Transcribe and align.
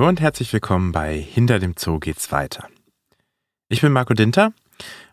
Hallo 0.00 0.08
und 0.08 0.22
herzlich 0.22 0.50
willkommen 0.54 0.92
bei 0.92 1.20
Hinter 1.20 1.58
dem 1.58 1.74
Zoo 1.76 1.98
geht's 1.98 2.32
weiter. 2.32 2.68
Ich 3.68 3.82
bin 3.82 3.92
Marco 3.92 4.14
Dinter 4.14 4.54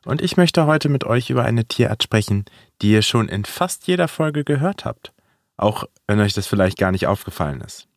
und 0.06 0.22
ich 0.22 0.38
möchte 0.38 0.66
heute 0.66 0.88
mit 0.88 1.04
euch 1.04 1.30
über 1.30 1.44
eine 1.44 1.66
Tierart 1.66 2.04
sprechen, 2.04 2.46
die 2.82 2.94
ihr 2.94 3.02
schon 3.02 3.28
in 3.28 3.44
fast 3.44 3.86
jeder 3.86 4.08
Folge 4.08 4.46
gehört 4.46 4.86
habt, 4.86 5.12
auch 5.58 5.84
wenn 6.08 6.22
euch 6.22 6.34
das 6.34 6.48
vielleicht 6.48 6.78
gar 6.78 6.94
nicht 6.94 7.06
aufgefallen 7.06 7.60
ist. 7.60 7.90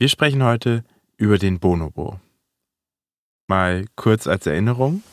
Wir 0.00 0.08
sprechen 0.08 0.42
heute 0.42 0.82
über 1.16 1.38
den 1.38 1.60
Bonobo. 1.60 2.18
Mal 3.46 3.84
kurz 3.94 4.26
als 4.26 4.48
Erinnerung. 4.48 5.04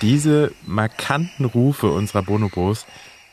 Diese 0.00 0.54
markanten 0.64 1.44
Rufe 1.44 1.90
unserer 1.90 2.22
Bonobos 2.22 2.86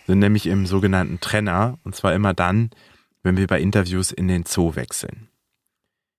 sind 0.08 0.20
nämlich 0.20 0.46
im 0.48 0.66
sogenannten 0.66 1.20
Trenner, 1.20 1.78
und 1.84 1.96
zwar 1.96 2.14
immer 2.14 2.34
dann, 2.34 2.70
wenn 3.24 3.38
wir 3.38 3.48
bei 3.48 3.60
Interviews 3.60 4.12
in 4.12 4.28
den 4.28 4.46
Zoo 4.46 4.76
wechseln. 4.76 5.30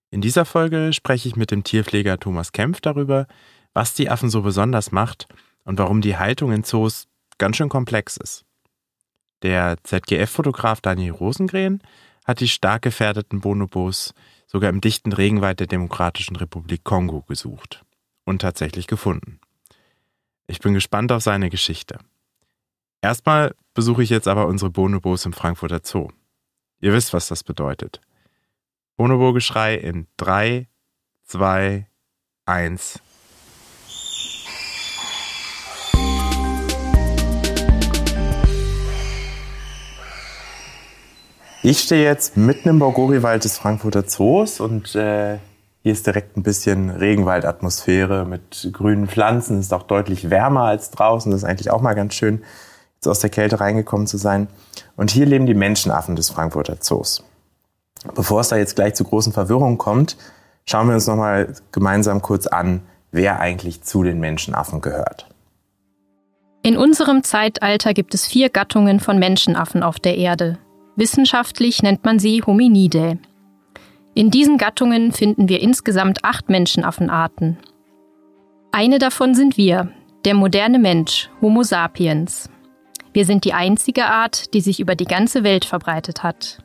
In 0.09 0.21
dieser 0.21 0.45
Folge 0.45 0.93
spreche 0.93 1.27
ich 1.27 1.35
mit 1.35 1.51
dem 1.51 1.63
Tierpfleger 1.63 2.19
Thomas 2.19 2.51
Kempf 2.51 2.81
darüber, 2.81 3.27
was 3.73 3.93
die 3.93 4.09
Affen 4.09 4.29
so 4.29 4.41
besonders 4.41 4.91
macht 4.91 5.27
und 5.63 5.79
warum 5.79 6.01
die 6.01 6.17
Haltung 6.17 6.51
in 6.51 6.63
Zoos 6.63 7.07
ganz 7.37 7.57
schön 7.57 7.69
komplex 7.69 8.17
ist. 8.17 8.45
Der 9.43 9.77
ZGF-Fotograf 9.83 10.81
Daniel 10.81 11.11
Rosengren 11.11 11.81
hat 12.25 12.39
die 12.39 12.47
stark 12.47 12.81
gefährdeten 12.81 13.41
Bonobos 13.41 14.13
sogar 14.47 14.69
im 14.69 14.81
dichten 14.81 15.13
Regenwald 15.13 15.59
der 15.59 15.67
Demokratischen 15.67 16.35
Republik 16.35 16.83
Kongo 16.83 17.21
gesucht 17.21 17.83
und 18.25 18.41
tatsächlich 18.41 18.87
gefunden. 18.87 19.39
Ich 20.47 20.59
bin 20.59 20.73
gespannt 20.73 21.11
auf 21.11 21.21
seine 21.21 21.49
Geschichte. 21.49 21.99
Erstmal 23.01 23.53
besuche 23.75 24.01
ich 24.01 24.09
jetzt 24.09 24.27
aber 24.27 24.47
unsere 24.47 24.71
Bonobos 24.71 25.25
im 25.25 25.33
Frankfurter 25.33 25.81
Zoo. 25.83 26.09
Ihr 26.79 26.93
wisst, 26.93 27.13
was 27.13 27.27
das 27.27 27.43
bedeutet. 27.43 28.01
Bonobo-Geschrei 28.95 29.75
in 29.75 30.07
3, 30.17 30.67
2, 31.25 31.87
1. 32.45 32.99
Ich 41.61 41.79
stehe 41.81 42.03
jetzt 42.03 42.35
mitten 42.35 42.69
im 42.69 42.79
Borgori-Wald 42.79 43.43
des 43.43 43.59
Frankfurter 43.59 44.07
Zoos 44.07 44.59
und 44.59 44.95
äh, 44.95 45.37
hier 45.83 45.91
ist 45.91 46.07
direkt 46.07 46.35
ein 46.35 46.43
bisschen 46.43 46.89
Regenwaldatmosphäre 46.89 48.25
mit 48.25 48.69
grünen 48.73 49.07
Pflanzen. 49.07 49.59
Es 49.59 49.67
ist 49.67 49.73
auch 49.73 49.83
deutlich 49.83 50.31
wärmer 50.31 50.63
als 50.63 50.89
draußen. 50.89 51.31
Das 51.31 51.43
ist 51.43 51.47
eigentlich 51.47 51.69
auch 51.69 51.81
mal 51.81 51.93
ganz 51.93 52.15
schön, 52.15 52.43
jetzt 52.97 53.07
aus 53.07 53.19
der 53.19 53.29
Kälte 53.29 53.59
reingekommen 53.59 54.07
zu 54.07 54.17
sein. 54.17 54.47
Und 54.95 55.11
hier 55.11 55.25
leben 55.25 55.45
die 55.45 55.53
Menschenaffen 55.53 56.15
des 56.15 56.29
Frankfurter 56.29 56.79
Zoos. 56.79 57.23
Bevor 58.15 58.41
es 58.41 58.49
da 58.49 58.57
jetzt 58.57 58.75
gleich 58.75 58.95
zu 58.95 59.03
großen 59.03 59.33
Verwirrungen 59.33 59.77
kommt, 59.77 60.17
schauen 60.65 60.87
wir 60.87 60.95
uns 60.95 61.07
nochmal 61.07 61.53
gemeinsam 61.71 62.21
kurz 62.21 62.47
an, 62.47 62.81
wer 63.11 63.39
eigentlich 63.39 63.83
zu 63.83 64.03
den 64.03 64.19
Menschenaffen 64.19 64.81
gehört. 64.81 65.27
In 66.63 66.77
unserem 66.77 67.23
Zeitalter 67.23 67.93
gibt 67.93 68.13
es 68.13 68.27
vier 68.27 68.49
Gattungen 68.49 68.99
von 68.99 69.19
Menschenaffen 69.19 69.83
auf 69.83 69.99
der 69.99 70.17
Erde. 70.17 70.57
Wissenschaftlich 70.95 71.81
nennt 71.83 72.03
man 72.03 72.19
sie 72.19 72.43
Hominidae. 72.45 73.19
In 74.15 74.31
diesen 74.31 74.57
Gattungen 74.57 75.11
finden 75.11 75.47
wir 75.47 75.61
insgesamt 75.61 76.25
acht 76.25 76.49
Menschenaffenarten. 76.49 77.57
Eine 78.71 78.99
davon 78.99 79.35
sind 79.35 79.57
wir, 79.57 79.91
der 80.25 80.33
moderne 80.33 80.79
Mensch, 80.79 81.29
Homo 81.39 81.63
sapiens. 81.63 82.49
Wir 83.17 83.25
sind 83.25 83.45
die 83.45 83.53
einzige 83.55 84.05
Art, 84.05 84.53
die 84.53 84.61
sich 84.61 84.79
über 84.79 84.93
die 84.93 85.05
ganze 85.05 85.43
Welt 85.43 85.65
verbreitet 85.65 86.21
hat. 86.21 86.59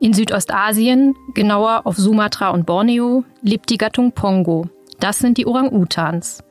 In 0.00 0.12
Südostasien, 0.12 1.14
genauer 1.32 1.82
auf 1.84 1.96
Sumatra 1.96 2.48
und 2.48 2.66
Borneo, 2.66 3.22
lebt 3.40 3.70
die 3.70 3.78
Gattung 3.78 4.10
Pongo. 4.10 4.68
Das 4.98 5.20
sind 5.20 5.38
die 5.38 5.46
Orang-Utans. 5.46 6.42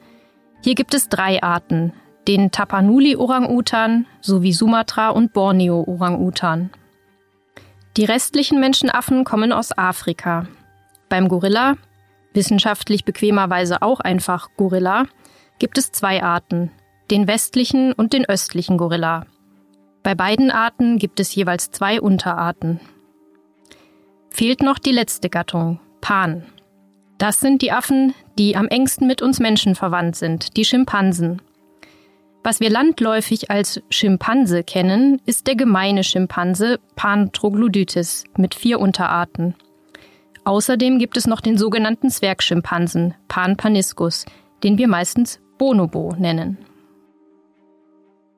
Hier 0.64 0.74
gibt 0.74 0.94
es 0.94 1.10
drei 1.10 1.44
Arten, 1.44 1.92
den 2.30 2.50
Tapanuli-Orang-Utan 2.50 4.06
sowie 4.22 4.54
Sumatra- 4.54 5.10
und 5.10 5.34
Borneo-Orang-Utan. 5.34 6.70
Die 7.98 8.06
restlichen 8.06 8.62
Menschenaffen 8.62 9.26
kommen 9.26 9.52
aus 9.52 9.78
Afrika. 9.78 10.48
Beim 11.10 11.28
Gorilla, 11.28 11.76
wissenschaftlich 12.34 13.04
bequemerweise 13.04 13.82
auch 13.82 14.00
einfach 14.00 14.48
Gorilla, 14.56 15.08
gibt 15.60 15.78
es 15.78 15.92
zwei 15.92 16.24
Arten, 16.24 16.72
den 17.12 17.28
westlichen 17.28 17.94
und 17.94 18.14
den 18.14 18.26
östlichen 18.26 18.78
Gorilla. 18.78 19.26
Bei 20.04 20.16
beiden 20.16 20.52
Arten 20.52 21.00
gibt 21.00 21.20
es 21.20 21.36
jeweils 21.36 21.72
zwei 21.72 22.00
Unterarten. 22.00 22.80
Fehlt 24.30 24.62
noch 24.62 24.80
die 24.80 24.92
letzte 24.92 25.30
Gattung, 25.30 25.80
Pan. 26.02 26.44
Das 27.18 27.40
sind 27.40 27.62
die 27.62 27.72
Affen, 27.72 28.14
die 28.38 28.56
am 28.56 28.68
engsten 28.68 29.08
mit 29.08 29.22
uns 29.22 29.40
Menschen 29.40 29.76
verwandt 29.76 30.16
sind, 30.16 30.56
die 30.56 30.66
Schimpansen. 30.66 31.42
Was 32.44 32.60
wir 32.60 32.70
landläufig 32.70 33.52
als 33.52 33.82
Schimpanse 33.90 34.64
kennen, 34.64 35.20
ist 35.26 35.48
der 35.48 35.56
gemeine 35.56 36.04
Schimpanse 36.04 36.80
Pan 36.96 37.32
troglodytes 37.34 38.24
mit 38.38 38.56
vier 38.56 38.80
Unterarten. 38.80 39.56
Außerdem 40.46 41.00
gibt 41.00 41.18
es 41.18 41.28
noch 41.28 41.42
den 41.42 41.58
sogenannten 41.58 42.10
Zwergschimpansen 42.10 43.16
Pan 43.28 43.58
paniscus, 43.58 44.26
den 44.64 44.78
wir 44.78 44.88
meistens 44.88 45.42
Bonobo 45.58 46.16
nennen. 46.18 46.58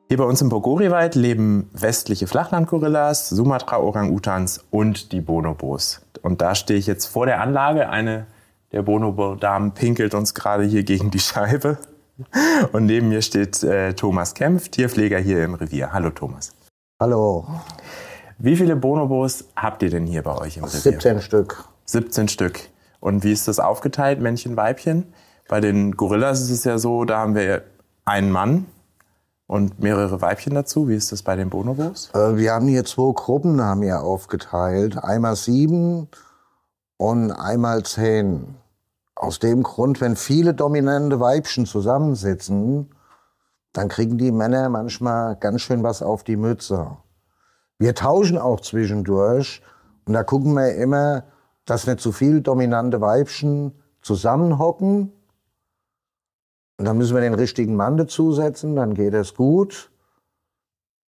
Hier 0.10 0.18
bei 0.18 0.24
uns 0.24 0.42
im 0.42 0.50
Bogoriwald 0.50 1.14
leben 1.14 1.70
westliche 1.72 2.26
Flachlandgorillas, 2.26 3.30
Sumatra-Orang-Utans 3.30 4.66
und 4.72 5.12
die 5.12 5.22
Bonobos. 5.22 6.02
Und 6.24 6.42
da 6.42 6.56
stehe 6.56 6.80
ich 6.80 6.88
jetzt 6.88 7.06
vor 7.06 7.28
der 7.28 7.40
Anlage. 7.42 7.90
Eine 7.90 8.26
der 8.72 8.82
Bonobo-Damen 8.82 9.76
pinkelt 9.76 10.16
uns 10.16 10.34
gerade 10.34 10.64
hier 10.64 10.82
gegen 10.82 11.12
die 11.12 11.20
Scheibe. 11.20 11.78
Und 12.72 12.88
neben 12.88 13.10
mir 13.10 13.22
steht 13.22 13.62
äh, 13.62 13.94
Thomas 13.94 14.34
Kempf, 14.34 14.70
Tierpfleger 14.70 15.20
hier 15.20 15.46
im 15.46 15.54
Revier. 15.54 15.94
Hallo 15.94 16.10
Thomas. 16.10 16.56
Hallo. 17.00 17.46
Wie 18.40 18.56
viele 18.56 18.76
Bonobos 18.76 19.46
habt 19.56 19.84
ihr 19.84 19.92
denn 19.92 20.08
hier 20.08 20.24
bei 20.24 20.36
euch 20.36 20.58
im 20.58 20.64
Revier? 20.64 20.80
17 20.80 21.22
Stück. 21.22 21.66
17 21.86 22.30
Stück. 22.30 22.62
Und 23.00 23.24
wie 23.24 23.32
ist 23.32 23.48
das 23.48 23.60
aufgeteilt, 23.60 24.20
Männchen, 24.22 24.58
Weibchen? 24.58 25.14
Bei 25.48 25.62
den 25.62 25.96
Gorillas 25.96 26.42
ist 26.42 26.50
es 26.50 26.64
ja 26.64 26.80
so, 26.80 27.06
da 27.06 27.20
haben 27.20 27.36
wir 27.36 27.62
einen 28.06 28.32
Mann 28.32 28.66
und 29.50 29.80
mehrere 29.80 30.22
Weibchen 30.22 30.54
dazu. 30.54 30.88
Wie 30.88 30.96
ist 30.96 31.12
das 31.12 31.24
bei 31.24 31.36
den 31.36 31.50
Bonobos? 31.50 32.12
Äh, 32.14 32.38
wir 32.38 32.54
haben 32.54 32.68
hier 32.68 32.86
zwei 32.86 33.12
Gruppen 33.14 33.60
haben 33.62 33.82
wir 33.82 34.04
aufgeteilt. 34.04 35.04
Einmal 35.04 35.36
sieben 35.36 36.08
und 36.98 37.32
einmal 37.32 37.82
zehn. 37.82 38.56
Aus 39.16 39.40
dem 39.40 39.64
Grund, 39.64 40.02
wenn 40.02 40.16
viele 40.16 40.54
dominante 40.54 41.20
Weibchen 41.20 41.66
zusammensitzen, 41.66 42.92
dann 43.74 43.90
kriegen 43.90 44.20
die 44.20 44.32
Männer 44.32 44.70
manchmal 44.70 45.36
ganz 45.36 45.62
schön 45.62 45.82
was 45.82 46.04
auf 46.04 46.24
die 46.24 46.38
Mütze. 46.38 46.98
Wir 47.80 47.96
tauschen 47.96 48.38
auch 48.38 48.60
zwischendurch 48.60 49.64
und 50.06 50.14
da 50.14 50.24
gucken 50.24 50.54
wir 50.54 50.76
immer, 50.76 51.24
dass 51.66 51.88
nicht 51.88 52.02
zu 52.02 52.12
viele 52.12 52.42
dominante 52.42 53.02
Weibchen 53.02 53.74
zusammenhocken. 54.04 55.12
Und 56.80 56.86
dann 56.86 56.98
müssen 56.98 57.14
wir 57.14 57.22
den 57.22 57.34
richtigen 57.34 57.76
Mann 57.76 57.98
dazusetzen, 57.98 58.78
dann 58.78 58.94
geht 58.94 59.14
es 59.14 59.36
gut. 59.36 59.92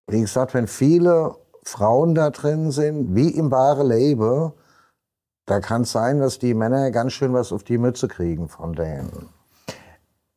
Wie 0.06 0.20
gesagt, 0.20 0.52
wenn 0.52 0.66
viele 0.66 1.34
Frauen 1.62 2.14
da 2.14 2.28
drin 2.28 2.70
sind, 2.70 3.14
wie 3.14 3.30
im 3.30 3.50
wahren 3.50 3.88
Leben, 3.88 4.52
da 5.46 5.60
kann 5.60 5.82
es 5.82 5.92
sein, 5.92 6.20
dass 6.20 6.38
die 6.38 6.52
Männer 6.52 6.90
ganz 6.90 7.14
schön 7.14 7.32
was 7.32 7.52
auf 7.52 7.64
die 7.64 7.78
Mütze 7.78 8.06
kriegen 8.06 8.50
von 8.50 8.74
denen. 8.74 9.30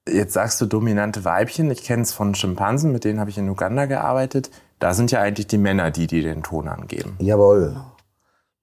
Jetzt 0.07 0.33
sagst 0.33 0.61
du 0.61 0.67
dominante 0.67 1.25
Weibchen. 1.25 1.69
Ich 1.69 1.83
kenne 1.83 2.03
es 2.03 2.13
von 2.13 2.33
Schimpansen, 2.33 2.93
mit 2.93 3.03
denen 3.03 3.19
habe 3.19 3.29
ich 3.29 3.38
in 3.38 3.49
Uganda 3.49 3.88
gearbeitet. 3.88 4.51
Da 4.79 4.93
sind 4.93 5.11
ja 5.11 5.19
eigentlich 5.19 5.47
die 5.47 5.57
Männer 5.57 5.91
die, 5.91 6.07
die 6.07 6.21
den 6.21 6.43
Ton 6.43 6.69
angeben. 6.69 7.17
Jawohl. 7.19 7.75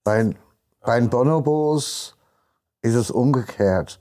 Bei, 0.05 0.35
bei 0.81 0.99
den 0.99 1.11
Bonobos 1.11 2.17
ist 2.81 2.95
es 2.95 3.11
umgekehrt. 3.11 4.01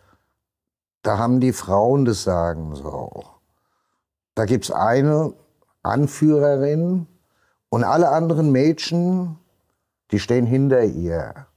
Da 1.01 1.18
haben 1.18 1.39
die 1.39 1.53
Frauen 1.53 2.06
das 2.06 2.24
Sagen 2.24 2.75
so. 2.75 3.24
Da 4.36 4.45
gibt 4.45 4.65
es 4.65 4.71
eine 4.71 5.33
Anführerin 5.83 7.07
und 7.69 7.83
alle 7.83 8.09
anderen 8.09 8.51
Mädchen, 8.51 9.38
die 10.12 10.19
stehen 10.19 10.45
hinter 10.45 10.83
ihr. 10.83 11.48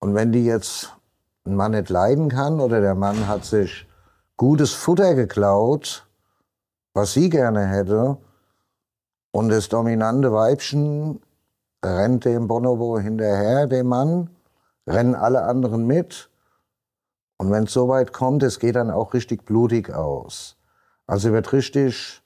Und 0.00 0.14
wenn 0.14 0.32
die 0.32 0.44
jetzt 0.44 0.96
ein 1.44 1.54
Mann 1.54 1.72
nicht 1.72 1.88
leiden 1.88 2.28
kann 2.28 2.60
oder 2.60 2.80
der 2.80 2.94
Mann 2.94 3.28
hat 3.28 3.44
sich 3.44 3.86
gutes 4.36 4.72
Futter 4.72 5.14
geklaut, 5.14 6.06
was 6.94 7.12
sie 7.12 7.30
gerne 7.30 7.66
hätte, 7.66 8.18
und 9.30 9.50
das 9.50 9.68
dominante 9.68 10.32
Weibchen 10.32 11.20
rennt 11.84 12.24
dem 12.24 12.48
Bonobo 12.48 12.98
hinterher, 12.98 13.66
dem 13.66 13.86
Mann, 13.86 14.30
rennen 14.86 15.14
alle 15.14 15.44
anderen 15.44 15.86
mit. 15.86 16.27
Und 17.38 17.50
wenn 17.50 17.64
es 17.64 17.72
so 17.72 17.88
weit 17.88 18.12
kommt, 18.12 18.42
es 18.42 18.58
geht 18.58 18.76
dann 18.76 18.90
auch 18.90 19.14
richtig 19.14 19.44
blutig 19.44 19.90
aus. 19.90 20.56
Also 21.06 21.32
wird 21.32 21.52
richtig 21.52 22.22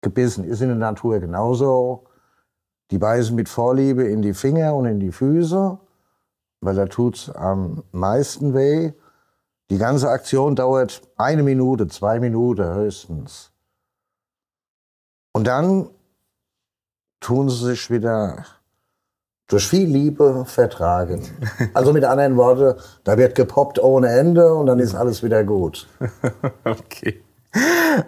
gebissen. 0.00 0.44
Ist 0.44 0.62
in 0.62 0.68
der 0.68 0.76
Natur 0.76 1.18
genauso. 1.20 2.04
Die 2.90 2.98
beißen 2.98 3.34
mit 3.34 3.48
Vorliebe 3.48 4.04
in 4.04 4.22
die 4.22 4.34
Finger 4.34 4.74
und 4.74 4.86
in 4.86 5.00
die 5.00 5.12
Füße, 5.12 5.78
weil 6.60 6.74
da 6.74 6.86
tut 6.86 7.16
es 7.16 7.30
am 7.30 7.82
meisten 7.90 8.54
weh. 8.54 8.92
Die 9.70 9.78
ganze 9.78 10.10
Aktion 10.10 10.54
dauert 10.54 11.02
eine 11.16 11.42
Minute, 11.42 11.88
zwei 11.88 12.20
Minuten 12.20 12.74
höchstens. 12.74 13.50
Und 15.32 15.46
dann 15.46 15.88
tun 17.20 17.48
sie 17.48 17.64
sich 17.64 17.90
wieder 17.90 18.44
durch 19.52 19.68
viel 19.68 19.86
Liebe 19.86 20.44
vertragen. 20.46 21.22
Also 21.74 21.92
mit 21.92 22.04
anderen 22.04 22.36
Worten, 22.36 22.80
da 23.04 23.18
wird 23.18 23.34
gepoppt 23.34 23.78
ohne 23.78 24.08
Ende 24.08 24.54
und 24.54 24.66
dann 24.66 24.78
ist 24.78 24.94
alles 24.94 25.22
wieder 25.22 25.44
gut. 25.44 25.86
okay. 26.64 27.20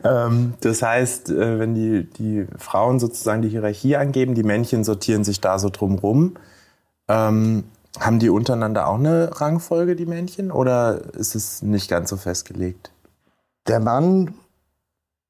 Ähm, 0.03 0.55
das 0.61 0.81
heißt, 0.81 1.29
äh, 1.29 1.59
wenn 1.59 1.75
die, 1.75 2.09
die 2.09 2.47
Frauen 2.57 2.99
sozusagen 2.99 3.43
die 3.43 3.51
Hierarchie 3.51 3.97
angeben, 3.97 4.35
die 4.35 4.43
Männchen 4.43 4.85
sortieren 4.85 5.23
sich 5.23 5.43
da 5.43 5.59
so 5.59 5.69
drumrum. 5.69 6.37
Ähm, 7.09 7.65
haben 8.01 8.19
die 8.19 8.31
untereinander 8.31 8.89
auch 8.89 8.99
eine 8.99 9.39
Rangfolge, 9.39 9.97
die 9.97 10.07
Männchen, 10.07 10.51
oder 10.51 11.15
ist 11.15 11.35
es 11.35 11.61
nicht 11.63 11.91
ganz 11.91 12.09
so 12.09 12.17
festgelegt? 12.17 12.91
Der 13.69 13.81
Mann, 13.81 14.35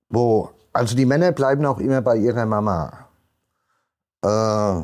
wo, 0.08 0.50
also 0.72 0.94
die 0.94 1.06
Männer 1.06 1.32
bleiben 1.32 1.66
auch 1.66 1.80
immer 1.80 2.00
bei 2.00 2.16
ihrer 2.16 2.46
Mama. 2.46 3.08
Äh, 4.22 4.82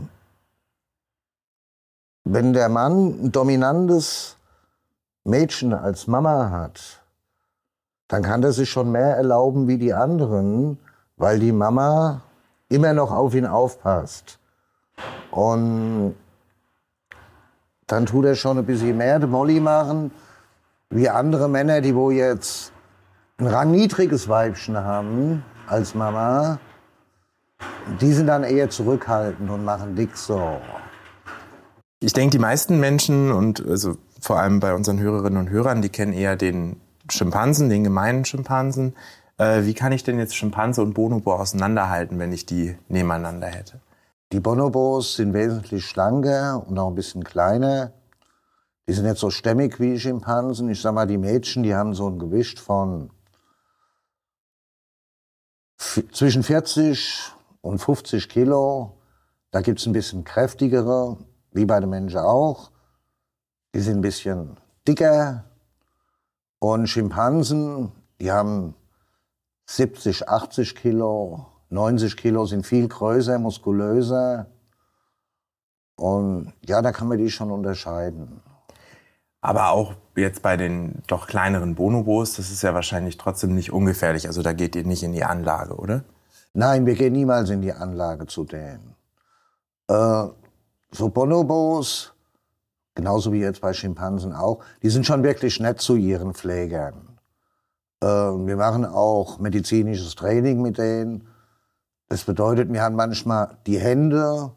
wenn 2.24 2.52
der 2.52 2.68
Mann 2.68 3.24
ein 3.24 3.32
dominantes 3.32 4.36
Mädchen 5.24 5.72
als 5.72 6.06
Mama 6.06 6.50
hat, 6.50 7.02
dann 8.08 8.22
kann 8.22 8.42
er 8.42 8.52
sich 8.52 8.70
schon 8.70 8.90
mehr 8.90 9.16
erlauben 9.16 9.68
wie 9.68 9.78
die 9.78 9.94
anderen, 9.94 10.78
weil 11.16 11.38
die 11.38 11.52
Mama 11.52 12.22
immer 12.68 12.92
noch 12.92 13.12
auf 13.12 13.34
ihn 13.34 13.46
aufpasst. 13.46 14.38
Und 15.30 16.14
dann 17.86 18.06
tut 18.06 18.24
er 18.24 18.34
schon 18.34 18.58
ein 18.58 18.66
bisschen 18.66 18.96
mehr 18.96 19.18
de 19.18 19.28
Molly 19.28 19.60
machen, 19.60 20.10
wie 20.90 21.08
andere 21.08 21.48
Männer, 21.48 21.80
die 21.80 21.94
wo 21.94 22.10
jetzt 22.10 22.72
ein 23.38 23.46
rangniedriges 23.46 24.28
Weibchen 24.28 24.76
haben 24.76 25.44
als 25.66 25.94
Mama. 25.94 26.58
Die 28.00 28.12
sind 28.12 28.26
dann 28.26 28.44
eher 28.44 28.70
zurückhaltend 28.70 29.50
und 29.50 29.64
machen 29.64 29.94
dick 29.94 30.16
so. 30.16 30.60
Ich 32.02 32.14
denke, 32.14 32.30
die 32.30 32.38
meisten 32.38 32.80
Menschen 32.80 33.30
und 33.30 33.64
also 33.66 33.98
vor 34.22 34.38
allem 34.38 34.58
bei 34.58 34.74
unseren 34.74 34.98
Hörerinnen 34.98 35.38
und 35.38 35.50
Hörern, 35.50 35.82
die 35.82 35.90
kennen 35.90 36.14
eher 36.14 36.34
den 36.34 36.80
Schimpansen, 37.10 37.68
den 37.68 37.84
gemeinen 37.84 38.24
Schimpansen. 38.24 38.96
Äh, 39.36 39.64
wie 39.64 39.74
kann 39.74 39.92
ich 39.92 40.02
denn 40.02 40.18
jetzt 40.18 40.34
Schimpanse 40.34 40.80
und 40.80 40.94
Bonobo 40.94 41.34
auseinanderhalten, 41.34 42.18
wenn 42.18 42.32
ich 42.32 42.46
die 42.46 42.74
nebeneinander 42.88 43.48
hätte? 43.48 43.80
Die 44.32 44.40
Bonobos 44.40 45.16
sind 45.16 45.34
wesentlich 45.34 45.84
schlanker 45.84 46.64
und 46.66 46.78
auch 46.78 46.88
ein 46.88 46.94
bisschen 46.94 47.22
kleiner. 47.22 47.92
Die 48.88 48.94
sind 48.94 49.04
nicht 49.04 49.18
so 49.18 49.28
stämmig 49.28 49.78
wie 49.78 50.00
Schimpansen. 50.00 50.70
Ich 50.70 50.80
sag 50.80 50.94
mal, 50.94 51.06
die 51.06 51.18
Mädchen, 51.18 51.62
die 51.62 51.74
haben 51.74 51.92
so 51.92 52.08
ein 52.08 52.18
Gewicht 52.18 52.60
von 52.60 53.10
zwischen 56.12 56.44
40 56.44 57.32
und 57.60 57.78
50 57.78 58.30
Kilo. 58.30 58.96
Da 59.50 59.60
gibt's 59.60 59.84
ein 59.84 59.92
bisschen 59.92 60.24
kräftigere 60.24 61.18
wie 61.52 61.64
bei 61.64 61.80
den 61.80 61.90
Menschen 61.90 62.18
auch. 62.18 62.70
Die 63.74 63.80
sind 63.80 63.98
ein 63.98 64.02
bisschen 64.02 64.56
dicker. 64.86 65.44
Und 66.58 66.88
Schimpansen, 66.88 67.92
die 68.20 68.30
haben 68.30 68.74
70, 69.66 70.28
80 70.28 70.74
Kilo, 70.76 71.46
90 71.70 72.16
Kilo, 72.16 72.44
sind 72.46 72.66
viel 72.66 72.88
größer, 72.88 73.38
muskulöser. 73.38 74.46
Und 75.96 76.52
ja, 76.66 76.82
da 76.82 76.92
kann 76.92 77.08
man 77.08 77.18
die 77.18 77.30
schon 77.30 77.50
unterscheiden. 77.50 78.42
Aber 79.40 79.70
auch 79.70 79.94
jetzt 80.16 80.42
bei 80.42 80.56
den 80.56 81.02
doch 81.06 81.26
kleineren 81.26 81.74
Bonobos, 81.74 82.34
das 82.34 82.50
ist 82.50 82.62
ja 82.62 82.74
wahrscheinlich 82.74 83.16
trotzdem 83.16 83.54
nicht 83.54 83.72
ungefährlich. 83.72 84.26
Also 84.26 84.42
da 84.42 84.52
geht 84.52 84.76
ihr 84.76 84.84
nicht 84.84 85.02
in 85.02 85.12
die 85.12 85.24
Anlage, 85.24 85.76
oder? 85.76 86.04
Nein, 86.52 86.84
wir 86.84 86.94
gehen 86.94 87.12
niemals 87.12 87.48
in 87.48 87.62
die 87.62 87.72
Anlage 87.72 88.26
zu 88.26 88.44
denen. 88.44 88.96
Äh, 89.88 90.26
so 90.92 91.08
Bonobos, 91.08 92.12
genauso 92.94 93.32
wie 93.32 93.40
jetzt 93.40 93.60
bei 93.60 93.72
Schimpansen 93.72 94.32
auch, 94.32 94.60
die 94.82 94.90
sind 94.90 95.06
schon 95.06 95.22
wirklich 95.22 95.60
nett 95.60 95.80
zu 95.80 95.96
ihren 95.96 96.34
Pflegern. 96.34 97.18
Äh, 98.02 98.06
wir 98.06 98.56
machen 98.56 98.84
auch 98.84 99.38
medizinisches 99.38 100.14
Training 100.14 100.62
mit 100.62 100.78
denen. 100.78 101.28
Das 102.08 102.24
bedeutet, 102.24 102.72
wir 102.72 102.82
haben 102.82 102.96
manchmal 102.96 103.56
die 103.66 103.78
Hände 103.78 104.52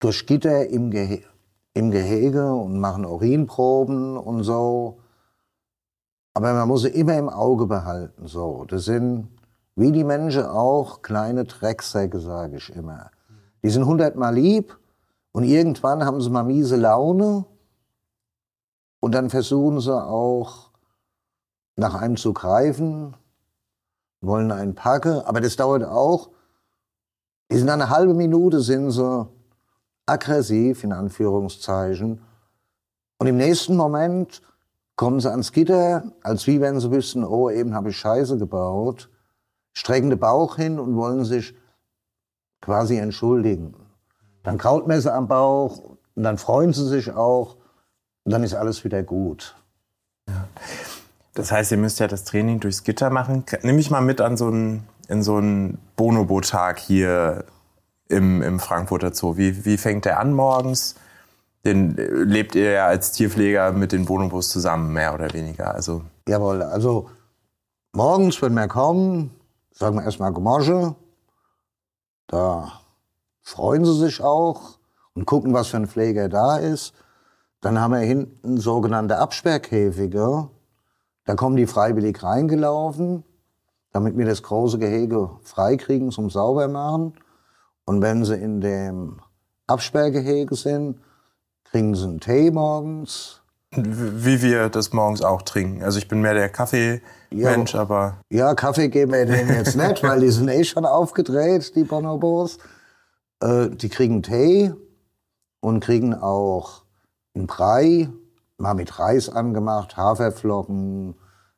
durch 0.00 0.26
Gitter 0.26 0.66
im, 0.68 0.90
Gehe 0.90 1.22
im 1.74 1.90
Gehege 1.90 2.52
und 2.52 2.80
machen 2.80 3.04
Urinproben 3.04 4.16
und 4.16 4.42
so. 4.42 5.00
Aber 6.34 6.54
man 6.54 6.68
muss 6.68 6.82
sie 6.82 6.88
immer 6.88 7.18
im 7.18 7.28
Auge 7.28 7.66
behalten. 7.66 8.26
So, 8.26 8.64
das 8.64 8.84
sind 8.84 9.28
wie 9.74 9.92
die 9.92 10.04
Menschen 10.04 10.44
auch 10.44 11.02
kleine 11.02 11.44
Drecksäcke, 11.44 12.20
sage 12.20 12.56
ich 12.56 12.74
immer. 12.74 13.10
Die 13.68 13.72
sind 13.72 13.84
hundertmal 13.84 14.34
lieb 14.34 14.78
und 15.32 15.44
irgendwann 15.44 16.02
haben 16.02 16.22
sie 16.22 16.30
mal 16.30 16.42
miese 16.42 16.76
Laune 16.76 17.44
und 18.98 19.14
dann 19.14 19.28
versuchen 19.28 19.78
sie 19.78 19.94
auch 19.94 20.70
nach 21.76 21.94
einem 21.94 22.16
zu 22.16 22.32
greifen, 22.32 23.14
wollen 24.22 24.52
einen 24.52 24.74
packen, 24.74 25.20
aber 25.20 25.42
das 25.42 25.56
dauert 25.56 25.84
auch. 25.84 26.30
Die 27.52 27.58
sind 27.58 27.68
eine 27.68 27.90
halbe 27.90 28.14
Minute 28.14 28.62
sind 28.62 28.90
sie 28.90 29.28
aggressiv 30.06 30.82
in 30.82 30.94
Anführungszeichen 30.94 32.22
und 33.18 33.26
im 33.26 33.36
nächsten 33.36 33.76
Moment 33.76 34.40
kommen 34.96 35.20
sie 35.20 35.30
ans 35.30 35.52
Gitter, 35.52 36.10
als 36.22 36.46
wie 36.46 36.62
wenn 36.62 36.80
sie 36.80 36.90
wüssten, 36.90 37.22
oh, 37.22 37.50
eben 37.50 37.74
habe 37.74 37.90
ich 37.90 37.98
Scheiße 37.98 38.38
gebaut, 38.38 39.10
strecken 39.74 40.08
den 40.08 40.18
Bauch 40.18 40.56
hin 40.56 40.78
und 40.78 40.96
wollen 40.96 41.26
sich 41.26 41.54
quasi 42.60 42.96
entschuldigen. 42.96 43.74
Dann 44.42 44.58
Krautmesser 44.58 45.14
am 45.14 45.28
Bauch 45.28 45.96
und 46.14 46.22
dann 46.22 46.38
freuen 46.38 46.72
sie 46.72 46.86
sich 46.86 47.12
auch 47.12 47.56
und 48.24 48.32
dann 48.32 48.42
ist 48.42 48.54
alles 48.54 48.84
wieder 48.84 49.02
gut. 49.02 49.56
Ja. 50.28 50.48
Das 51.34 51.52
heißt, 51.52 51.70
ihr 51.70 51.78
müsst 51.78 52.00
ja 52.00 52.08
das 52.08 52.24
Training 52.24 52.58
durchs 52.58 52.82
Gitter 52.82 53.10
machen. 53.10 53.44
Nimm 53.62 53.76
mich 53.76 53.90
mal 53.90 54.00
mit 54.00 54.20
an 54.20 54.36
so 54.36 54.48
einen, 54.48 54.88
in 55.08 55.22
so 55.22 55.36
einen 55.36 55.78
Bonobo-Tag 55.94 56.80
hier 56.80 57.44
im, 58.08 58.42
im 58.42 58.58
Frankfurter 58.58 59.14
Zoo. 59.14 59.36
Wie, 59.36 59.64
wie 59.64 59.76
fängt 59.76 60.04
der 60.04 60.18
an 60.18 60.32
morgens? 60.32 60.96
Den 61.64 61.94
lebt 61.96 62.54
ihr 62.54 62.72
ja 62.72 62.86
als 62.86 63.12
Tierpfleger 63.12 63.72
mit 63.72 63.92
den 63.92 64.04
Bonobos 64.04 64.48
zusammen, 64.48 64.92
mehr 64.92 65.14
oder 65.14 65.32
weniger. 65.32 65.74
Also. 65.74 66.02
Jawohl, 66.28 66.62
also 66.62 67.10
morgens, 67.92 68.40
wenn 68.42 68.54
wir 68.54 68.68
kommen, 68.68 69.30
sagen 69.72 69.96
wir 69.96 70.04
erstmal 70.04 70.32
Gemorge. 70.32 70.94
Da 72.28 72.80
freuen 73.42 73.84
sie 73.84 73.98
sich 73.98 74.22
auch 74.22 74.78
und 75.14 75.26
gucken, 75.26 75.52
was 75.52 75.68
für 75.68 75.78
ein 75.78 75.88
Pfleger 75.88 76.28
da 76.28 76.58
ist. 76.58 76.94
Dann 77.60 77.80
haben 77.80 77.92
wir 77.92 78.00
hinten 78.00 78.58
sogenannte 78.58 79.18
Absperrkäfige. 79.18 80.48
Da 81.24 81.34
kommen 81.34 81.56
die 81.56 81.66
freiwillig 81.66 82.22
reingelaufen, 82.22 83.24
damit 83.92 84.16
wir 84.16 84.26
das 84.26 84.42
große 84.42 84.78
Gehege 84.78 85.30
freikriegen 85.42 86.12
zum 86.12 86.30
Saubermachen. 86.30 87.14
Und 87.84 88.02
wenn 88.02 88.24
sie 88.24 88.36
in 88.36 88.60
dem 88.60 89.20
Absperrgehege 89.66 90.54
sind, 90.54 91.00
trinken 91.64 91.94
sie 91.94 92.04
einen 92.04 92.20
Tee 92.20 92.50
morgens. 92.50 93.40
Wie 93.70 94.40
wir 94.40 94.68
das 94.68 94.92
morgens 94.92 95.22
auch 95.22 95.42
trinken. 95.42 95.82
Also 95.82 95.98
ich 95.98 96.08
bin 96.08 96.20
mehr 96.20 96.34
der 96.34 96.48
Kaffee-Mensch, 96.48 97.02
ja, 97.30 97.56
aber... 97.74 98.18
Ja, 98.30 98.54
Kaffee 98.54 98.88
geben 98.88 99.12
wir 99.12 99.26
denen 99.26 99.48
jetzt 99.48 99.76
nicht, 99.76 100.02
weil 100.02 100.20
die 100.20 100.30
sind 100.30 100.48
eh 100.48 100.64
schon 100.64 100.84
aufgedreht, 100.84 101.74
die 101.74 101.84
Bonobos. 101.84 102.58
Äh, 103.40 103.70
die 103.70 103.88
kriegen 103.88 104.22
Tee 104.22 104.72
und 105.60 105.80
kriegen 105.80 106.14
auch 106.14 106.84
einen 107.34 107.46
Brei, 107.46 108.08
mal 108.56 108.74
mit 108.74 108.98
Reis 108.98 109.28
angemacht, 109.28 109.96
Haferflocken, 109.96 111.14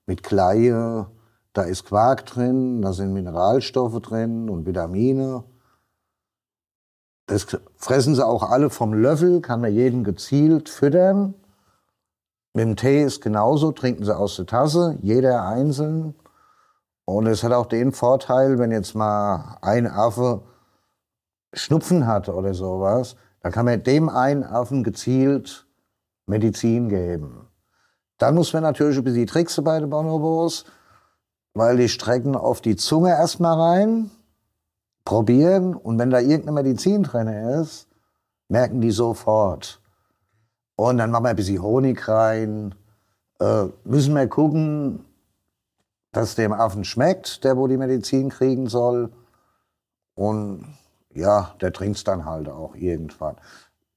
mit 0.07 0.23
Kleie. 0.23 1.07
Da 1.53 1.63
ist 1.63 1.85
Quark 1.85 2.27
drin, 2.27 2.83
da 2.83 2.93
sind 2.93 3.13
Mineralstoffe 3.13 4.01
drin 4.01 4.49
und 4.49 4.67
Vitamine. 4.67 5.45
Das 7.27 7.47
fressen 7.77 8.15
sie 8.15 8.27
auch 8.27 8.43
alle 8.43 8.71
vom 8.71 8.93
Löffel, 8.93 9.41
kann 9.41 9.61
man 9.61 9.73
jeden 9.73 10.05
gezielt 10.05 10.69
füttern. 10.69 11.35
Mit 12.53 12.65
dem 12.65 12.77
Tee 12.77 13.03
ist 13.03 13.21
genauso, 13.21 13.73
trinken 13.73 14.05
sie 14.05 14.17
aus 14.17 14.37
der 14.37 14.47
Tasse, 14.47 14.99
jeder 15.03 15.45
einzeln. 15.45 16.15
Und 17.05 17.27
es 17.27 17.43
hat 17.43 17.53
auch 17.53 17.67
den 17.67 17.93
Vorteil, 17.93 18.59
wenn 18.59 18.73
jetzt 18.73 18.95
mal 18.95 19.59
ein 19.63 19.87
Affe 19.87 20.43
Schnupfen 21.53 22.07
hat 22.07 22.29
oder 22.29 22.55
sowas, 22.55 23.17
dann 23.43 23.53
kann 23.53 23.67
man 23.67 23.83
dem 23.83 24.09
einen 24.09 24.45
Affen 24.45 24.85
gezielt 24.85 25.67
Medizin 26.27 26.89
geben. 26.89 27.49
Dann 28.19 28.35
muss 28.35 28.53
man 28.53 28.63
natürlich 28.63 28.99
ein 28.99 29.05
bisschen 29.05 29.27
tricksen 29.27 29.65
bei 29.65 29.81
den 29.81 29.91
Bonobos. 29.91 30.65
weil 31.55 31.77
die 31.77 31.89
strecken 31.89 32.37
auf 32.37 32.61
die 32.61 32.77
Zunge 32.77 33.11
erstmal 33.11 33.61
rein, 33.61 34.11
probieren 35.05 35.75
und 35.75 35.99
wenn 35.99 36.11
da 36.11 36.21
irgendeine 36.21 36.63
Medizin 36.63 37.03
drin 37.03 37.27
ist, 37.27 37.89
merken 38.49 38.81
die 38.81 38.93
sofort. 38.93 39.80
Und 40.81 40.97
dann 40.97 41.11
machen 41.11 41.25
wir 41.25 41.29
ein 41.29 41.37
bisschen 41.37 41.61
Honig 41.61 42.09
rein. 42.09 42.75
Äh, 43.39 43.67
müssen 43.85 44.15
wir 44.15 44.27
gucken, 44.29 45.05
dass 46.11 46.37
dem 46.37 46.55
Affen 46.55 46.85
schmeckt, 46.85 47.45
der 47.45 47.59
wo 47.59 47.67
die 47.67 47.77
Medizin 47.77 48.31
kriegen 48.31 48.67
soll. 48.67 49.13
Und 50.15 50.65
ja, 51.13 51.55
der 51.61 51.75
trinkt 51.75 51.99
es 51.99 52.05
dann 52.05 52.25
halt 52.25 52.49
auch 52.49 52.75
irgendwann. 52.77 53.37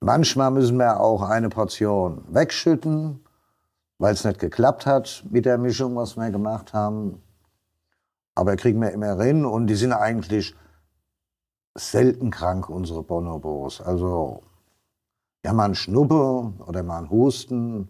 Manchmal 0.02 0.52
müssen 0.52 0.76
wir 0.76 1.00
auch 1.00 1.22
eine 1.22 1.48
Portion 1.48 2.26
wegschütten, 2.28 3.24
weil 3.98 4.14
es 4.14 4.26
nicht 4.26 4.40
geklappt 4.40 4.86
hat 4.86 5.24
mit 5.30 5.46
der 5.46 5.58
Mischung, 5.58 5.96
was 5.96 6.18
wir 6.18 6.32
gemacht 6.32 6.74
haben. 6.74 7.24
Aber 8.36 8.58
kriegen 8.58 8.82
wir 8.82 8.92
immer 8.92 9.16
hin 9.24 9.46
und 9.46 9.68
die 9.68 9.76
sind 9.76 9.94
eigentlich 9.94 10.54
selten 11.76 12.30
krank, 12.30 12.68
unsere 12.68 13.04
Bonobos. 13.04 13.80
Also, 13.80 14.44
ja, 15.46 15.54
mal 15.54 15.66
ein 15.66 15.76
Schnuppe 15.76 16.54
oder 16.66 16.84
mal 16.84 17.00
ein 17.00 17.10
Husten, 17.10 17.88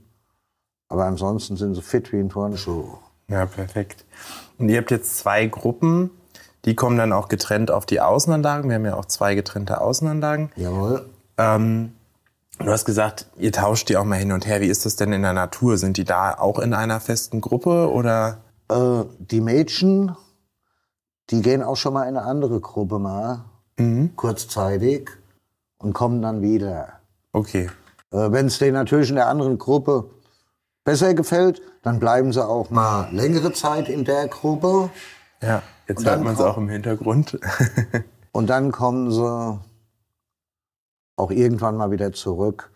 aber 0.88 1.06
ansonsten 1.06 1.56
sind 1.58 1.76
sie 1.76 1.82
fit 1.82 2.12
wie 2.12 2.20
ein 2.20 2.30
Turnschuh. 2.30 2.98
Ja, 3.28 3.46
perfekt. 3.46 4.06
Und 4.58 4.70
ihr 4.70 4.78
habt 4.80 4.92
jetzt 4.92 5.18
zwei 5.18 5.46
Gruppen, 5.48 6.12
die 6.66 6.76
kommen 6.76 6.98
dann 6.98 7.14
auch 7.14 7.28
getrennt 7.30 7.72
auf 7.72 7.86
die 7.86 8.02
Außenanlagen. 8.02 8.70
Wir 8.70 8.76
haben 8.76 8.86
ja 8.86 8.96
auch 8.96 9.06
zwei 9.06 9.36
getrennte 9.36 9.82
Außenanlagen. 9.82 10.52
Jawohl. 10.56 11.10
Ähm, 11.38 11.94
du 12.60 12.68
hast 12.72 12.86
gesagt, 12.86 13.28
ihr 13.38 13.52
tauscht 13.52 13.90
die 13.90 13.98
auch 13.98 14.06
mal 14.06 14.18
hin 14.20 14.32
und 14.32 14.46
her. 14.46 14.62
Wie 14.62 14.68
ist 14.68 14.86
das 14.86 14.96
denn 14.96 15.14
in 15.14 15.22
der 15.24 15.34
Natur? 15.34 15.78
Sind 15.78 15.98
die 15.98 16.06
da 16.06 16.38
auch 16.38 16.60
in 16.60 16.74
einer 16.74 17.00
festen 17.00 17.42
Gruppe 17.42 17.92
oder? 17.92 18.38
Äh, 18.70 19.04
die 19.20 19.42
Mädchen, 19.42 20.16
die 21.30 21.42
gehen 21.42 21.64
auch 21.64 21.76
schon 21.78 21.94
mal 21.94 22.04
in 22.04 22.18
eine 22.18 22.26
andere 22.26 22.60
Gruppe 22.60 23.00
mal, 23.00 23.46
Mhm. 23.78 24.16
kurzzeitig, 24.16 25.10
und 25.80 25.94
kommen 25.94 26.22
dann 26.22 26.42
wieder. 26.42 26.93
Okay. 27.34 27.70
Äh, 28.12 28.32
Wenn 28.32 28.46
es 28.46 28.60
denen 28.60 28.74
natürlich 28.74 29.10
in 29.10 29.16
der 29.16 29.28
anderen 29.28 29.58
Gruppe 29.58 30.10
besser 30.84 31.14
gefällt, 31.14 31.62
dann 31.82 32.00
bleiben 32.00 32.32
sie 32.32 32.46
auch 32.46 32.70
mal 32.70 33.10
längere 33.12 33.52
Zeit 33.52 33.90
in 33.90 34.06
der 34.06 34.28
Gruppe. 34.28 34.90
Ja, 35.42 35.62
jetzt 35.88 36.06
hört 36.06 36.24
man 36.24 36.36
es 36.36 36.40
auch 36.40 36.58
im 36.58 36.70
Hintergrund. 36.70 37.40
Und 38.32 38.50
dann 38.50 38.72
kommen 38.72 39.12
sie 39.12 39.60
auch 41.16 41.32
irgendwann 41.32 41.76
mal 41.76 41.92
wieder 41.92 42.14
zurück. 42.14 42.72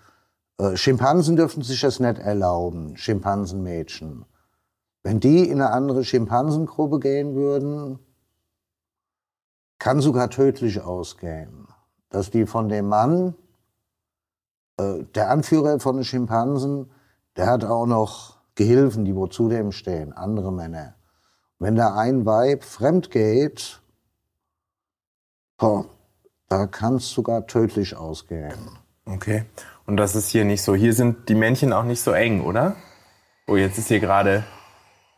Äh, 0.59 0.75
Schimpansen 0.75 1.35
dürfen 1.35 1.63
sich 1.63 1.79
das 1.81 1.99
nicht 1.99 2.19
erlauben, 2.19 2.97
Schimpansenmädchen. 2.97 4.25
Wenn 5.03 5.19
die 5.19 5.47
in 5.47 5.61
eine 5.61 5.71
andere 5.71 6.03
Schimpansengruppe 6.03 6.99
gehen 6.99 7.35
würden, 7.35 7.99
kann 9.79 10.01
sogar 10.01 10.29
tödlich 10.29 10.81
ausgehen. 10.81 11.67
Dass 12.09 12.31
die 12.31 12.45
von 12.45 12.69
dem 12.69 12.87
Mann, 12.87 13.35
äh, 14.77 15.03
der 15.15 15.29
Anführer 15.29 15.79
von 15.79 15.97
den 15.97 16.05
Schimpansen, 16.05 16.91
der 17.35 17.47
hat 17.47 17.63
auch 17.63 17.85
noch 17.85 18.37
Gehilfen, 18.55 19.05
die 19.05 19.15
wo 19.15 19.27
zu 19.27 19.49
dem 19.49 19.71
stehen, 19.71 20.13
andere 20.13 20.51
Männer. 20.51 20.95
Wenn 21.59 21.75
da 21.75 21.95
ein 21.95 22.25
Weib 22.25 22.63
fremd 22.63 23.11
geht, 23.11 23.81
boah, 25.57 25.85
da 26.49 26.67
kann 26.67 26.95
es 26.95 27.09
sogar 27.09 27.47
tödlich 27.47 27.95
ausgehen. 27.95 28.53
Okay. 29.05 29.45
Und 29.85 29.97
das 29.97 30.15
ist 30.15 30.29
hier 30.29 30.45
nicht 30.45 30.61
so. 30.61 30.75
Hier 30.75 30.93
sind 30.93 31.29
die 31.29 31.35
Männchen 31.35 31.73
auch 31.73 31.83
nicht 31.83 32.01
so 32.01 32.11
eng, 32.11 32.41
oder? 32.41 32.75
Oh, 33.47 33.55
jetzt 33.55 33.77
ist 33.77 33.87
hier 33.87 33.99
gerade 33.99 34.43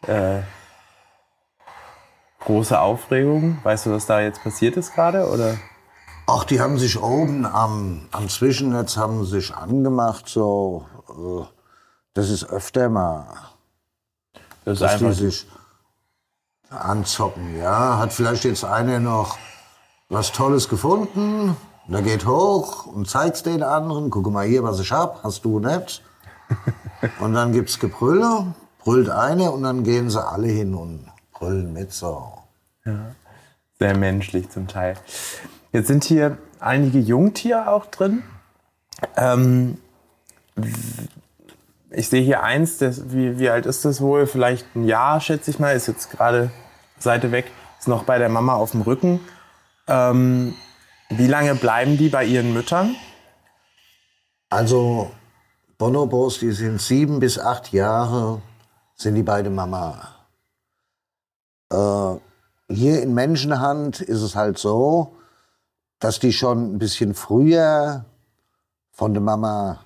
äh, 0.07 0.41
große 2.41 2.79
Aufregung. 2.79 3.57
Weißt 3.63 3.85
du, 3.87 3.91
was 3.91 4.05
da 4.05 4.21
jetzt 4.21 4.43
passiert 4.43 4.77
ist 4.77 4.93
gerade? 4.93 5.27
Oder? 5.29 5.57
Ach, 6.31 6.43
die 6.43 6.61
haben 6.61 6.77
sich 6.77 7.01
oben 7.01 7.43
am, 7.43 8.01
am 8.11 8.29
Zwischennetz 8.29 8.97
haben 8.97 9.25
sich 9.25 9.55
angemacht, 9.55 10.29
so. 10.29 10.85
Äh, 11.09 11.43
das 12.13 12.29
ist 12.29 12.43
öfter 12.43 12.87
mal, 12.87 13.25
Das 14.63 14.75
ist 14.75 14.81
dass 14.81 14.97
die 14.99 15.11
sich 15.13 15.47
anzocken. 16.69 17.57
Ja, 17.57 17.97
hat 17.97 18.13
vielleicht 18.13 18.43
jetzt 18.43 18.63
einer 18.63 18.99
noch 18.99 19.39
was 20.07 20.31
Tolles 20.31 20.69
gefunden, 20.69 21.57
der 21.87 22.03
geht 22.03 22.27
hoch 22.27 22.85
und 22.85 23.09
zeigt's 23.09 23.41
den 23.41 23.63
anderen. 23.63 24.11
Guck 24.11 24.29
mal 24.29 24.45
hier, 24.45 24.61
was 24.61 24.79
ich 24.79 24.91
hab, 24.91 25.23
hast 25.23 25.43
du 25.45 25.59
nicht? 25.59 26.03
Und 27.19 27.33
dann 27.33 27.53
gibt's 27.53 27.79
Gebrülle, 27.79 28.53
brüllt 28.83 29.09
einer 29.09 29.53
und 29.53 29.63
dann 29.63 29.83
gehen 29.83 30.09
sie 30.09 30.21
alle 30.21 30.47
hin 30.47 30.73
und 30.73 31.05
brüllen 31.31 31.71
mit 31.71 31.93
so. 31.93 32.33
Sehr 33.77 33.97
menschlich 33.97 34.49
zum 34.49 34.67
Teil. 34.67 34.97
Jetzt 35.71 35.87
sind 35.87 36.03
hier 36.03 36.37
einige 36.59 36.99
Jungtiere 36.99 37.69
auch 37.71 37.85
drin. 37.85 38.23
Ähm, 39.15 39.77
ich 41.91 42.09
sehe 42.09 42.21
hier 42.21 42.43
eins, 42.43 42.77
das, 42.79 43.11
wie, 43.11 43.39
wie 43.39 43.49
alt 43.49 43.65
ist 43.65 43.85
das 43.85 44.01
wohl? 44.01 44.27
Vielleicht 44.27 44.75
ein 44.75 44.85
Jahr, 44.85 45.21
schätze 45.21 45.51
ich 45.51 45.59
mal. 45.59 45.75
Ist 45.75 45.87
jetzt 45.87 46.11
gerade 46.11 46.51
Seite 46.97 47.31
weg, 47.31 47.51
ist 47.77 47.87
noch 47.87 48.03
bei 48.03 48.17
der 48.17 48.29
Mama 48.29 48.55
auf 48.55 48.71
dem 48.71 48.81
Rücken. 48.81 49.19
Ähm, 49.87 50.55
wie 51.09 51.27
lange 51.27 51.55
bleiben 51.55 51.97
die 51.97 52.09
bei 52.09 52.25
ihren 52.25 52.53
Müttern? 52.53 52.95
Also 54.49 55.11
Bonobos, 55.77 56.39
die 56.39 56.51
sind 56.51 56.81
sieben 56.81 57.19
bis 57.19 57.39
acht 57.39 57.71
Jahre, 57.71 58.41
sind 58.95 59.15
die 59.15 59.23
beide 59.23 59.49
Mama. 59.49 60.15
Äh, 61.71 62.15
hier 62.73 63.01
in 63.01 63.13
Menschenhand 63.13 64.01
ist 64.01 64.21
es 64.21 64.35
halt 64.35 64.57
so, 64.57 65.15
dass 65.99 66.19
die 66.19 66.33
schon 66.33 66.75
ein 66.75 66.79
bisschen 66.79 67.13
früher 67.13 68.05
von 68.91 69.13
der 69.13 69.21
Mama 69.21 69.79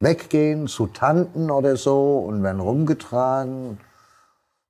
weggehen 0.00 0.66
zu 0.66 0.86
Tanten 0.86 1.50
oder 1.50 1.76
so 1.76 2.18
und 2.18 2.42
werden 2.42 2.60
rumgetragen. 2.60 3.78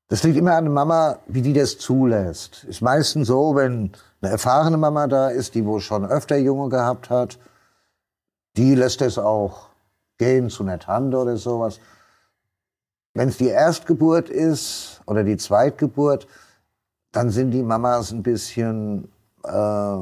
Das 0.08 0.22
liegt 0.24 0.36
immer 0.36 0.56
an 0.56 0.64
der 0.64 0.72
Mama, 0.72 1.18
wie 1.26 1.42
die 1.42 1.52
das 1.52 1.78
zulässt. 1.78 2.64
Ist 2.64 2.82
meistens 2.82 3.28
so, 3.28 3.54
wenn 3.54 3.92
eine 4.20 4.32
erfahrene 4.32 4.76
Mama 4.76 5.06
da 5.06 5.28
ist, 5.28 5.54
die 5.54 5.64
wohl 5.64 5.80
schon 5.80 6.04
öfter 6.04 6.36
Junge 6.36 6.68
gehabt 6.68 7.10
hat, 7.10 7.38
die 8.56 8.74
lässt 8.74 9.00
es 9.02 9.18
auch 9.18 9.68
gehen 10.18 10.50
zu 10.50 10.64
einer 10.64 10.78
Tante 10.78 11.16
oder 11.16 11.36
sowas. 11.36 11.80
Wenn 13.14 13.28
es 13.28 13.38
die 13.38 13.48
Erstgeburt 13.48 14.28
ist 14.28 15.00
oder 15.06 15.24
die 15.24 15.36
Zweitgeburt, 15.36 16.26
dann 17.12 17.30
sind 17.30 17.52
die 17.52 17.62
Mamas 17.62 18.10
ein 18.10 18.22
bisschen 18.22 19.10
äh, 19.44 19.98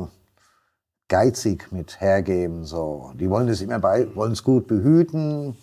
geizig 1.09 1.73
mit 1.73 2.01
hergeben. 2.01 2.65
So. 2.65 3.13
Die 3.15 3.29
wollen 3.29 3.49
es 3.49 3.61
immer 3.61 3.79
bei, 3.79 4.15
wollen 4.15 4.33
es 4.33 4.45
gut 4.45 4.67
behüten. 4.67 5.57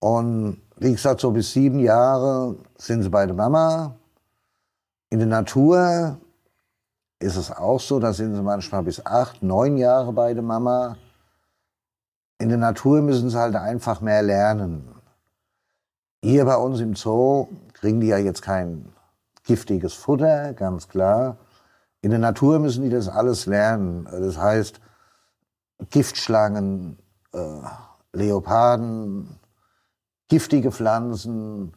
Und 0.00 0.60
wie 0.76 0.92
gesagt, 0.92 1.20
so 1.20 1.30
bis 1.32 1.52
sieben 1.52 1.80
Jahre 1.80 2.56
sind 2.76 3.02
sie 3.02 3.10
bei 3.10 3.26
der 3.26 3.34
Mama. 3.34 3.96
In 5.10 5.18
der 5.18 5.28
Natur 5.28 6.18
ist 7.18 7.36
es 7.36 7.50
auch 7.50 7.80
so, 7.80 7.98
da 7.98 8.12
sind 8.12 8.34
sie 8.34 8.42
manchmal 8.42 8.82
bis 8.82 9.04
acht, 9.04 9.42
neun 9.42 9.76
Jahre 9.76 10.12
bei 10.12 10.34
der 10.34 10.42
Mama. 10.42 10.96
In 12.38 12.48
der 12.48 12.58
Natur 12.58 13.02
müssen 13.02 13.30
sie 13.30 13.38
halt 13.38 13.56
einfach 13.56 14.00
mehr 14.00 14.22
lernen. 14.22 14.94
Hier 16.22 16.44
bei 16.44 16.56
uns 16.56 16.80
im 16.80 16.94
Zoo 16.94 17.48
kriegen 17.72 18.00
die 18.00 18.08
ja 18.08 18.18
jetzt 18.18 18.42
kein 18.42 18.92
giftiges 19.44 19.94
Futter, 19.94 20.52
ganz 20.52 20.88
klar. 20.88 21.36
In 22.00 22.10
der 22.10 22.18
Natur 22.18 22.58
müssen 22.58 22.84
die 22.84 22.90
das 22.90 23.08
alles 23.08 23.46
lernen. 23.46 24.04
Das 24.04 24.38
heißt, 24.38 24.80
Giftschlangen, 25.90 26.98
äh, 27.32 27.60
Leoparden, 28.12 29.38
giftige 30.28 30.70
Pflanzen, 30.70 31.72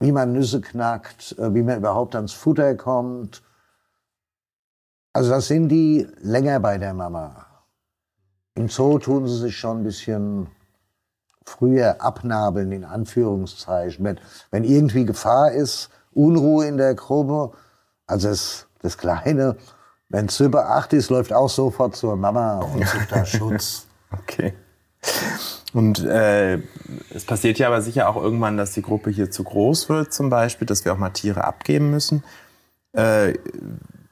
wie 0.00 0.12
man 0.12 0.32
Nüsse 0.32 0.60
knackt, 0.60 1.38
äh, 1.38 1.54
wie 1.54 1.62
man 1.62 1.78
überhaupt 1.78 2.14
ans 2.16 2.32
Futter 2.32 2.74
kommt. 2.74 3.42
Also 5.12 5.30
das 5.30 5.46
sind 5.46 5.68
die 5.68 6.08
länger 6.18 6.58
bei 6.60 6.78
der 6.78 6.94
Mama. 6.94 7.46
Im 8.54 8.68
Zoo 8.68 8.98
tun 8.98 9.26
sie 9.26 9.38
sich 9.38 9.56
schon 9.56 9.78
ein 9.78 9.84
bisschen 9.84 10.48
früher 11.44 12.00
abnabeln, 12.00 12.72
in 12.72 12.84
Anführungszeichen. 12.84 14.04
Wenn, 14.04 14.20
wenn 14.50 14.64
irgendwie 14.64 15.04
Gefahr 15.04 15.52
ist, 15.52 15.90
Unruhe 16.12 16.66
in 16.66 16.76
der 16.76 16.94
Gruppe, 16.94 17.56
also 18.06 18.28
das, 18.28 18.66
das 18.84 18.98
Kleine, 18.98 19.56
wenn 20.08 20.26
es 20.26 20.38
über 20.40 20.70
acht 20.70 20.92
ist, 20.92 21.10
läuft 21.10 21.32
auch 21.32 21.48
sofort 21.48 21.96
zur 21.96 22.16
Mama 22.16 22.60
und 22.60 22.86
sucht 22.86 23.10
da 23.10 23.24
Schutz. 23.24 23.86
Okay. 24.12 24.54
Und 25.72 26.04
äh, 26.04 26.60
es 27.10 27.24
passiert 27.24 27.58
ja 27.58 27.66
aber 27.66 27.82
sicher 27.82 28.08
auch 28.08 28.16
irgendwann, 28.16 28.56
dass 28.56 28.72
die 28.72 28.82
Gruppe 28.82 29.10
hier 29.10 29.30
zu 29.30 29.42
groß 29.42 29.88
wird, 29.88 30.12
zum 30.12 30.30
Beispiel, 30.30 30.66
dass 30.66 30.84
wir 30.84 30.92
auch 30.92 30.98
mal 30.98 31.10
Tiere 31.10 31.44
abgeben 31.44 31.90
müssen. 31.90 32.22
Äh, 32.92 33.34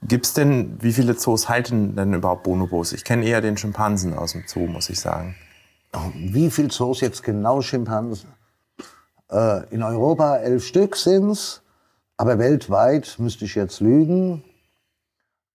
Gibt 0.02 0.26
es 0.26 0.34
denn, 0.34 0.76
wie 0.82 0.92
viele 0.92 1.16
Zoos 1.16 1.48
halten 1.48 1.94
denn 1.94 2.12
überhaupt 2.12 2.42
Bonobos? 2.42 2.92
Ich 2.92 3.04
kenne 3.04 3.24
eher 3.24 3.40
den 3.40 3.56
Schimpansen 3.56 4.14
aus 4.14 4.32
dem 4.32 4.42
Zoo, 4.46 4.66
muss 4.66 4.90
ich 4.90 4.98
sagen. 4.98 5.36
Wie 6.14 6.50
viel 6.50 6.70
Zoos 6.70 7.00
jetzt 7.00 7.22
genau 7.22 7.60
Schimpansen? 7.60 8.30
Äh, 9.30 9.72
in 9.72 9.82
Europa 9.84 10.38
elf 10.38 10.66
Stück 10.66 10.96
sind's, 10.96 11.62
Aber 12.16 12.38
weltweit 12.38 13.16
müsste 13.18 13.44
ich 13.44 13.54
jetzt 13.54 13.80
lügen. 13.80 14.42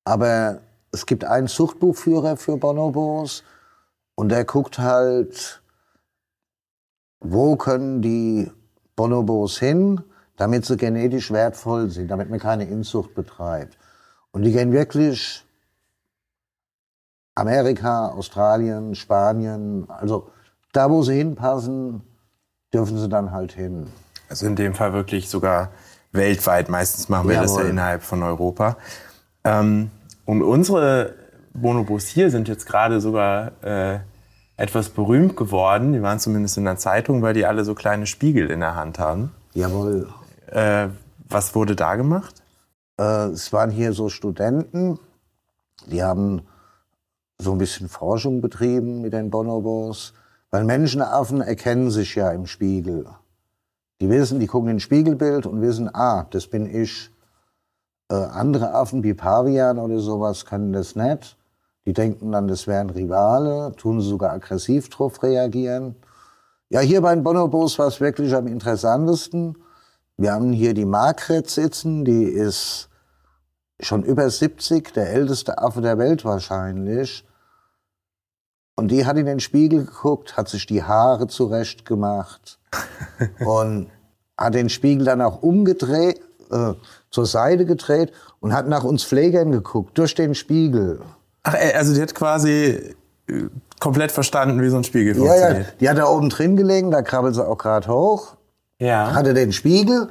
Aber 0.08 0.62
es 0.94 1.06
gibt 1.06 1.26
einen 1.26 1.50
Zuchtbuchführer 1.50 2.38
für 2.38 2.56
Bonobos 2.56 3.44
und 4.16 4.30
der 4.30 4.46
guckt 4.46 4.80
halt, 4.80 5.62
wo 7.20 7.58
können 7.58 8.02
die 8.02 8.50
Bonobos 8.96 9.60
hin, 9.60 10.02
damit 10.38 10.66
sie 10.66 10.78
genetisch 10.78 11.30
wertvoll 11.32 11.90
sind, 11.90 12.10
damit 12.10 12.30
man 12.30 12.40
keine 12.40 12.64
Inzucht 12.64 13.16
betreibt. 13.16 13.78
Und 14.32 14.44
die 14.44 14.54
gehen 14.54 14.72
wirklich 14.72 15.46
Amerika, 17.36 18.08
Australien, 18.08 18.96
Spanien, 18.96 19.90
also 19.90 20.30
da, 20.72 20.90
wo 20.90 21.04
sie 21.04 21.18
hinpassen, 21.18 22.02
dürfen 22.74 22.98
sie 22.98 23.10
dann 23.10 23.32
halt 23.34 23.52
hin. 23.52 23.92
Also 24.30 24.46
in 24.46 24.56
dem 24.56 24.74
Fall 24.74 24.94
wirklich 24.94 25.30
sogar 25.30 25.74
weltweit. 26.14 26.70
Meistens 26.70 27.10
machen 27.10 27.28
wir 27.28 27.36
Jawohl. 27.36 27.48
das 27.48 27.58
ja 27.58 27.70
innerhalb 27.70 28.04
von 28.04 28.24
Europa. 28.24 28.78
Ähm, 29.44 29.92
und 30.28 30.44
unsere 30.44 31.16
Bonobos 31.54 32.06
hier 32.06 32.30
sind 32.30 32.48
jetzt 32.48 32.68
gerade 32.68 33.02
sogar 33.02 33.54
äh, 33.64 34.00
etwas 34.58 34.90
berühmt 34.90 35.36
geworden. 35.36 35.94
Die 35.94 36.02
waren 36.04 36.20
zumindest 36.20 36.58
in 36.58 36.66
der 36.66 36.78
Zeitung, 36.78 37.22
weil 37.24 37.34
die 37.34 37.46
alle 37.46 37.64
so 37.64 37.74
kleine 37.74 38.06
Spiegel 38.06 38.52
in 38.52 38.60
der 38.60 38.76
Hand 38.76 39.00
haben. 39.00 39.32
Jawohl. 39.54 40.08
Äh, 40.48 40.90
was 41.30 41.56
wurde 41.56 41.76
da 41.76 41.96
gemacht? 41.96 42.44
Äh, 43.00 43.30
es 43.30 43.54
waren 43.54 43.72
hier 43.72 43.94
so 43.94 44.10
Studenten, 44.10 45.00
die 45.88 46.04
haben 46.04 46.42
so 47.40 47.54
ein 47.54 47.58
bisschen 47.58 47.88
Forschung 47.88 48.42
betrieben 48.42 49.02
mit 49.02 49.14
den 49.14 49.30
Bonobos. 49.30 50.14
Weil 50.52 50.64
Menschenaffen 50.64 51.42
erkennen 51.42 51.90
sich 51.90 52.16
ja 52.16 52.32
im 52.32 52.48
Spiegel. 52.48 53.06
Die 54.00 54.10
wissen, 54.10 54.40
die 54.40 54.48
gucken 54.48 54.70
in 54.70 54.80
Spiegelbild 54.80 55.46
und 55.46 55.62
wissen, 55.62 55.90
ah, 55.94 56.26
das 56.30 56.48
bin 56.48 56.66
ich. 56.66 57.12
Äh, 58.10 58.16
andere 58.16 58.74
Affen 58.74 59.04
wie 59.04 59.14
Pavian 59.14 59.78
oder 59.80 60.00
sowas 60.00 60.46
können 60.46 60.74
das 60.74 60.96
nicht. 60.96 61.38
Die 61.86 61.94
denken 61.94 62.32
dann, 62.32 62.48
das 62.48 62.68
wären 62.68 62.90
Rivale, 62.90 63.74
tun 63.78 64.02
sogar 64.02 64.32
aggressiv 64.32 64.90
drauf 64.90 65.24
reagieren. 65.24 65.96
Ja, 66.70 66.82
hier 66.82 67.02
bei 67.02 67.16
den 67.16 67.24
Bonobos 67.24 67.80
war 67.80 67.88
es 67.88 68.02
wirklich 68.02 68.36
am 68.36 68.48
interessantesten. 68.48 69.58
Wir 70.18 70.34
haben 70.34 70.52
hier 70.52 70.74
die 70.74 70.86
Margret 70.86 71.50
sitzen, 71.50 72.04
die 72.04 72.24
ist 72.24 72.90
schon 73.80 74.04
über 74.04 74.30
70, 74.30 74.94
der 74.94 75.12
älteste 75.12 75.60
Affe 75.60 75.82
der 75.82 75.98
Welt 75.98 76.26
wahrscheinlich. 76.26 77.26
Und 78.76 78.90
die 78.90 79.06
hat 79.06 79.18
in 79.18 79.26
den 79.26 79.40
Spiegel 79.40 79.86
geguckt, 79.86 80.38
hat 80.38 80.50
sich 80.50 80.66
die 80.66 80.84
Haare 80.84 81.28
zurecht 81.28 81.86
gemacht 81.86 82.60
und 83.46 83.90
hat 84.38 84.54
den 84.54 84.70
Spiegel 84.70 85.06
dann 85.06 85.22
auch 85.22 85.42
umgedreht, 85.42 86.22
äh, 86.52 86.74
zur 87.18 87.26
Seite 87.26 87.66
gedreht 87.66 88.14
und 88.42 88.54
hat 88.54 88.68
nach 88.68 88.84
uns 88.84 89.04
Pflegern 89.04 89.52
geguckt, 89.52 89.98
durch 89.98 90.14
den 90.14 90.36
Spiegel. 90.36 91.02
Ach, 91.42 91.56
also 91.74 91.96
die 91.96 92.00
hat 92.00 92.14
quasi 92.14 92.94
äh, 93.28 93.46
komplett 93.80 94.12
verstanden, 94.12 94.62
wie 94.62 94.70
so 94.70 94.78
ein 94.78 94.84
Spiegel 94.84 95.16
funktioniert. 95.16 95.52
Ja, 95.52 95.60
ja, 95.62 95.66
die 95.80 95.90
hat 95.90 95.98
da 95.98 96.06
oben 96.06 96.30
drin 96.30 96.56
gelegen, 96.56 96.92
da 96.92 97.02
krabbelt 97.02 97.34
sie 97.34 97.44
auch 97.44 97.58
gerade 97.58 97.88
hoch. 97.88 98.36
Ja. 98.78 99.16
Hatte 99.16 99.34
den 99.34 99.52
Spiegel, 99.52 100.10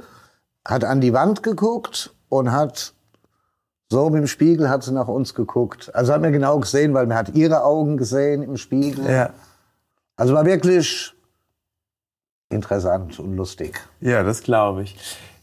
hat 0.64 0.82
an 0.82 1.00
die 1.00 1.12
Wand 1.12 1.44
geguckt 1.44 2.12
und 2.28 2.50
hat 2.50 2.92
so 3.88 4.10
mit 4.10 4.22
dem 4.22 4.26
Spiegel 4.26 4.68
hat 4.68 4.82
sie 4.82 4.92
nach 4.92 5.06
uns 5.06 5.32
geguckt. 5.32 5.94
Also 5.94 6.12
hat 6.12 6.20
mir 6.20 6.32
genau 6.32 6.58
gesehen, 6.58 6.92
weil 6.92 7.06
man 7.06 7.16
hat 7.16 7.36
ihre 7.36 7.62
Augen 7.62 7.96
gesehen 7.96 8.42
im 8.42 8.56
Spiegel. 8.56 9.08
Ja. 9.08 9.30
Also 10.16 10.34
war 10.34 10.44
wirklich 10.44 11.14
interessant 12.48 13.20
und 13.20 13.36
lustig. 13.36 13.80
Ja, 14.00 14.24
das 14.24 14.42
glaube 14.42 14.82
ich. 14.82 14.96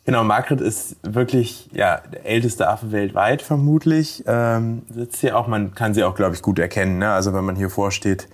Genau, 0.05 0.23
Margret 0.23 0.59
ist 0.59 0.97
wirklich 1.03 1.69
ja, 1.71 2.01
der 2.11 2.25
älteste 2.25 2.67
Affe 2.67 2.91
weltweit 2.91 3.41
vermutlich. 3.41 4.23
Ähm, 4.27 4.83
sitzt 4.89 5.21
hier 5.21 5.37
auch, 5.37 5.47
man 5.47 5.75
kann 5.75 5.93
sie 5.93 6.03
auch, 6.03 6.15
glaube 6.15 6.35
ich, 6.35 6.41
gut 6.41 6.59
erkennen. 6.59 6.97
Ne? 6.97 7.11
Also 7.11 7.33
wenn 7.33 7.45
man 7.45 7.55
hier 7.55 7.69
vorsteht, 7.69 8.27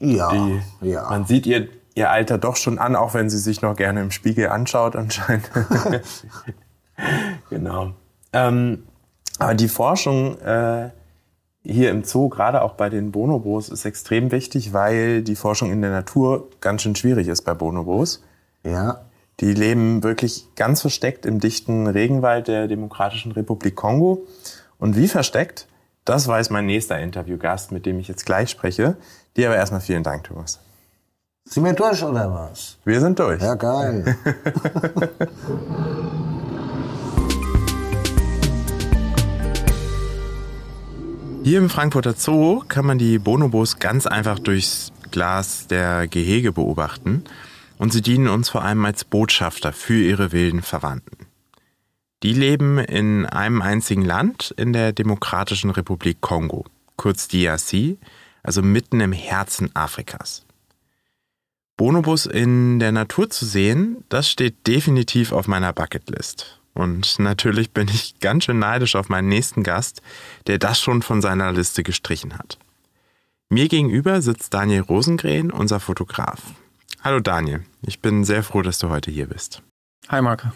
ja, 0.00 0.32
die, 0.32 0.60
ja. 0.80 1.08
man 1.08 1.24
sieht 1.24 1.46
ihr, 1.46 1.68
ihr 1.94 2.10
Alter 2.10 2.38
doch 2.38 2.56
schon 2.56 2.78
an, 2.78 2.96
auch 2.96 3.14
wenn 3.14 3.30
sie 3.30 3.38
sich 3.38 3.62
noch 3.62 3.76
gerne 3.76 4.00
im 4.00 4.10
Spiegel 4.10 4.48
anschaut 4.48 4.96
anscheinend. 4.96 5.48
genau. 7.50 7.92
Ähm, 8.32 8.82
aber 9.38 9.54
die 9.54 9.68
Forschung 9.68 10.38
äh, 10.40 10.90
hier 11.62 11.90
im 11.90 12.02
Zoo, 12.02 12.28
gerade 12.28 12.62
auch 12.62 12.74
bei 12.74 12.88
den 12.88 13.12
Bonobos, 13.12 13.68
ist 13.68 13.84
extrem 13.84 14.32
wichtig, 14.32 14.72
weil 14.72 15.22
die 15.22 15.36
Forschung 15.36 15.70
in 15.70 15.80
der 15.80 15.90
Natur 15.90 16.50
ganz 16.60 16.82
schön 16.82 16.96
schwierig 16.96 17.28
ist 17.28 17.42
bei 17.42 17.54
Bonobos. 17.54 18.22
Ja. 18.64 19.04
Die 19.40 19.52
leben 19.52 20.04
wirklich 20.04 20.46
ganz 20.54 20.80
versteckt 20.80 21.26
im 21.26 21.40
dichten 21.40 21.88
Regenwald 21.88 22.46
der 22.46 22.68
Demokratischen 22.68 23.32
Republik 23.32 23.74
Kongo. 23.74 24.26
Und 24.78 24.96
wie 24.96 25.08
versteckt, 25.08 25.66
das 26.04 26.28
weiß 26.28 26.50
mein 26.50 26.66
nächster 26.66 27.00
Interviewgast, 27.00 27.72
mit 27.72 27.84
dem 27.84 27.98
ich 27.98 28.06
jetzt 28.06 28.26
gleich 28.26 28.50
spreche. 28.50 28.96
Dir 29.36 29.48
aber 29.48 29.56
erstmal 29.56 29.80
vielen 29.80 30.04
Dank, 30.04 30.24
Thomas. 30.24 30.60
Sind 31.46 31.64
wir 31.64 31.72
durch 31.72 32.02
oder 32.02 32.32
was? 32.32 32.78
Wir 32.84 33.00
sind 33.00 33.18
durch. 33.18 33.42
Ja, 33.42 33.54
geil. 33.54 34.16
Hier 41.42 41.58
im 41.58 41.68
Frankfurter 41.68 42.14
Zoo 42.14 42.62
kann 42.68 42.86
man 42.86 42.96
die 42.96 43.18
Bonobos 43.18 43.78
ganz 43.78 44.06
einfach 44.06 44.38
durchs 44.38 44.92
Glas 45.10 45.66
der 45.66 46.08
Gehege 46.08 46.52
beobachten 46.52 47.24
und 47.78 47.92
sie 47.92 48.02
dienen 48.02 48.28
uns 48.28 48.48
vor 48.48 48.62
allem 48.64 48.84
als 48.84 49.04
Botschafter 49.04 49.72
für 49.72 50.00
ihre 50.00 50.32
wilden 50.32 50.62
Verwandten. 50.62 51.26
Die 52.22 52.32
leben 52.32 52.78
in 52.78 53.26
einem 53.26 53.60
einzigen 53.60 54.04
Land 54.04 54.54
in 54.56 54.72
der 54.72 54.92
Demokratischen 54.92 55.70
Republik 55.70 56.20
Kongo, 56.20 56.64
kurz 56.96 57.28
DRC, 57.28 57.98
also 58.42 58.62
mitten 58.62 59.00
im 59.00 59.12
Herzen 59.12 59.74
Afrikas. 59.74 60.46
Bonobos 61.76 62.26
in 62.26 62.78
der 62.78 62.92
Natur 62.92 63.28
zu 63.30 63.44
sehen, 63.44 64.04
das 64.08 64.30
steht 64.30 64.66
definitiv 64.66 65.32
auf 65.32 65.48
meiner 65.48 65.72
Bucketlist. 65.72 66.60
Und 66.72 67.18
natürlich 67.18 67.72
bin 67.72 67.88
ich 67.88 68.18
ganz 68.20 68.44
schön 68.44 68.58
neidisch 68.58 68.96
auf 68.96 69.08
meinen 69.08 69.28
nächsten 69.28 69.62
Gast, 69.62 70.00
der 70.46 70.58
das 70.58 70.80
schon 70.80 71.02
von 71.02 71.20
seiner 71.20 71.52
Liste 71.52 71.82
gestrichen 71.82 72.38
hat. 72.38 72.58
Mir 73.48 73.68
gegenüber 73.68 74.22
sitzt 74.22 74.54
Daniel 74.54 74.80
Rosengren, 74.80 75.50
unser 75.50 75.78
Fotograf. 75.78 76.40
Hallo 77.04 77.20
Daniel, 77.20 77.60
ich 77.82 78.00
bin 78.00 78.24
sehr 78.24 78.42
froh, 78.42 78.62
dass 78.62 78.78
du 78.78 78.88
heute 78.88 79.10
hier 79.10 79.26
bist. 79.26 79.60
Hi 80.08 80.22
Marke. 80.22 80.54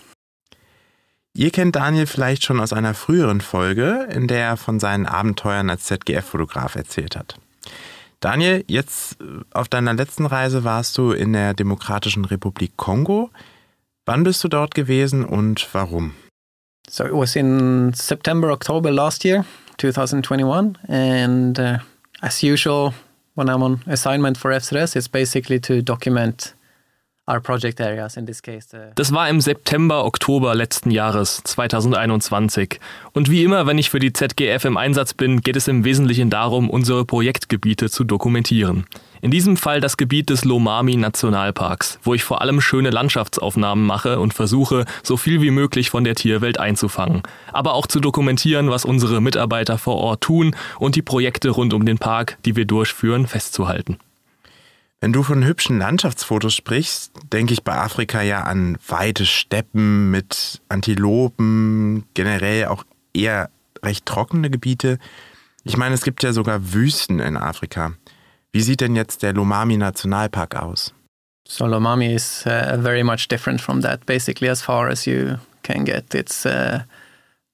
Ihr 1.34 1.50
kennt 1.50 1.76
Daniel 1.76 2.06
vielleicht 2.06 2.42
schon 2.42 2.58
aus 2.58 2.72
einer 2.72 2.94
früheren 2.94 3.42
Folge, 3.42 4.08
in 4.10 4.28
der 4.28 4.46
er 4.46 4.56
von 4.56 4.80
seinen 4.80 5.04
Abenteuern 5.04 5.68
als 5.68 5.84
ZGF-Fotograf 5.84 6.74
erzählt 6.74 7.16
hat. 7.16 7.38
Daniel, 8.20 8.64
jetzt 8.66 9.20
äh, 9.20 9.44
auf 9.52 9.68
deiner 9.68 9.92
letzten 9.92 10.24
Reise 10.24 10.64
warst 10.64 10.96
du 10.96 11.12
in 11.12 11.34
der 11.34 11.52
Demokratischen 11.52 12.24
Republik 12.24 12.78
Kongo. 12.78 13.28
Wann 14.06 14.22
bist 14.22 14.42
du 14.42 14.48
dort 14.48 14.74
gewesen 14.74 15.26
und 15.26 15.68
warum? 15.74 16.14
So 16.88 17.04
it 17.04 17.12
was 17.12 17.36
in 17.36 17.92
September, 17.92 18.50
October 18.50 18.90
last 18.90 19.22
year, 19.22 19.44
2021, 19.76 20.78
and 20.88 21.58
uh, 21.58 21.76
as 22.22 22.42
usual, 22.42 22.94
when 23.38 23.48
I'm 23.48 23.62
on 23.62 23.80
assignment 23.86 24.36
for 24.36 24.50
FSRS, 24.50 24.96
it's 24.96 25.08
basically 25.08 25.60
to 25.60 25.80
document 25.80 26.54
das 28.94 29.12
war 29.12 29.28
im 29.28 29.40
September, 29.42 30.06
Oktober 30.06 30.54
letzten 30.54 30.90
Jahres, 30.90 31.42
2021. 31.44 32.80
Und 33.12 33.30
wie 33.30 33.44
immer, 33.44 33.66
wenn 33.66 33.76
ich 33.76 33.90
für 33.90 33.98
die 33.98 34.14
ZGF 34.14 34.64
im 34.64 34.78
Einsatz 34.78 35.12
bin, 35.12 35.42
geht 35.42 35.56
es 35.56 35.68
im 35.68 35.84
Wesentlichen 35.84 36.30
darum, 36.30 36.70
unsere 36.70 37.04
Projektgebiete 37.04 37.90
zu 37.90 38.04
dokumentieren. 38.04 38.86
In 39.20 39.30
diesem 39.30 39.56
Fall 39.56 39.80
das 39.80 39.96
Gebiet 39.96 40.30
des 40.30 40.44
Lomami 40.44 40.96
Nationalparks, 40.96 41.98
wo 42.02 42.14
ich 42.14 42.22
vor 42.22 42.40
allem 42.40 42.60
schöne 42.60 42.90
Landschaftsaufnahmen 42.90 43.84
mache 43.84 44.20
und 44.20 44.34
versuche, 44.34 44.84
so 45.02 45.16
viel 45.16 45.42
wie 45.42 45.50
möglich 45.50 45.90
von 45.90 46.04
der 46.04 46.14
Tierwelt 46.14 46.60
einzufangen. 46.60 47.22
Aber 47.52 47.74
auch 47.74 47.86
zu 47.86 48.00
dokumentieren, 48.00 48.70
was 48.70 48.84
unsere 48.84 49.20
Mitarbeiter 49.20 49.78
vor 49.78 49.96
Ort 49.96 50.20
tun 50.20 50.54
und 50.78 50.94
die 50.94 51.02
Projekte 51.02 51.50
rund 51.50 51.74
um 51.74 51.84
den 51.84 51.98
Park, 51.98 52.38
die 52.44 52.54
wir 52.54 52.64
durchführen, 52.64 53.26
festzuhalten. 53.26 53.98
Wenn 55.00 55.12
du 55.12 55.22
von 55.22 55.44
hübschen 55.44 55.78
Landschaftsfotos 55.78 56.54
sprichst, 56.54 57.12
denke 57.32 57.52
ich 57.52 57.62
bei 57.62 57.76
Afrika 57.76 58.20
ja 58.20 58.42
an 58.42 58.78
weite 58.88 59.26
Steppen 59.26 60.10
mit 60.10 60.60
Antilopen, 60.68 62.04
generell 62.14 62.66
auch 62.66 62.84
eher 63.14 63.50
recht 63.84 64.06
trockene 64.06 64.50
Gebiete. 64.50 64.98
Ich 65.62 65.76
meine, 65.76 65.94
es 65.94 66.02
gibt 66.02 66.24
ja 66.24 66.32
sogar 66.32 66.72
Wüsten 66.72 67.20
in 67.20 67.36
Afrika. 67.36 67.92
Wie 68.58 68.62
sieht 68.62 68.80
denn 68.80 68.96
jetzt 68.96 69.22
der 69.22 69.34
Lomami 69.34 69.76
Nationalpark 69.76 70.56
aus? 70.56 70.92
So 71.46 71.64
Lomami 71.64 72.12
is 72.12 72.44
uh, 72.44 72.76
very 72.82 73.04
much 73.04 73.28
different 73.28 73.60
from 73.60 73.82
that, 73.82 74.04
basically 74.04 74.50
as 74.50 74.62
far 74.62 74.88
as 74.88 75.06
you 75.06 75.36
can 75.62 75.84
get. 75.84 76.12
It's 76.12 76.44
uh, 76.44 76.80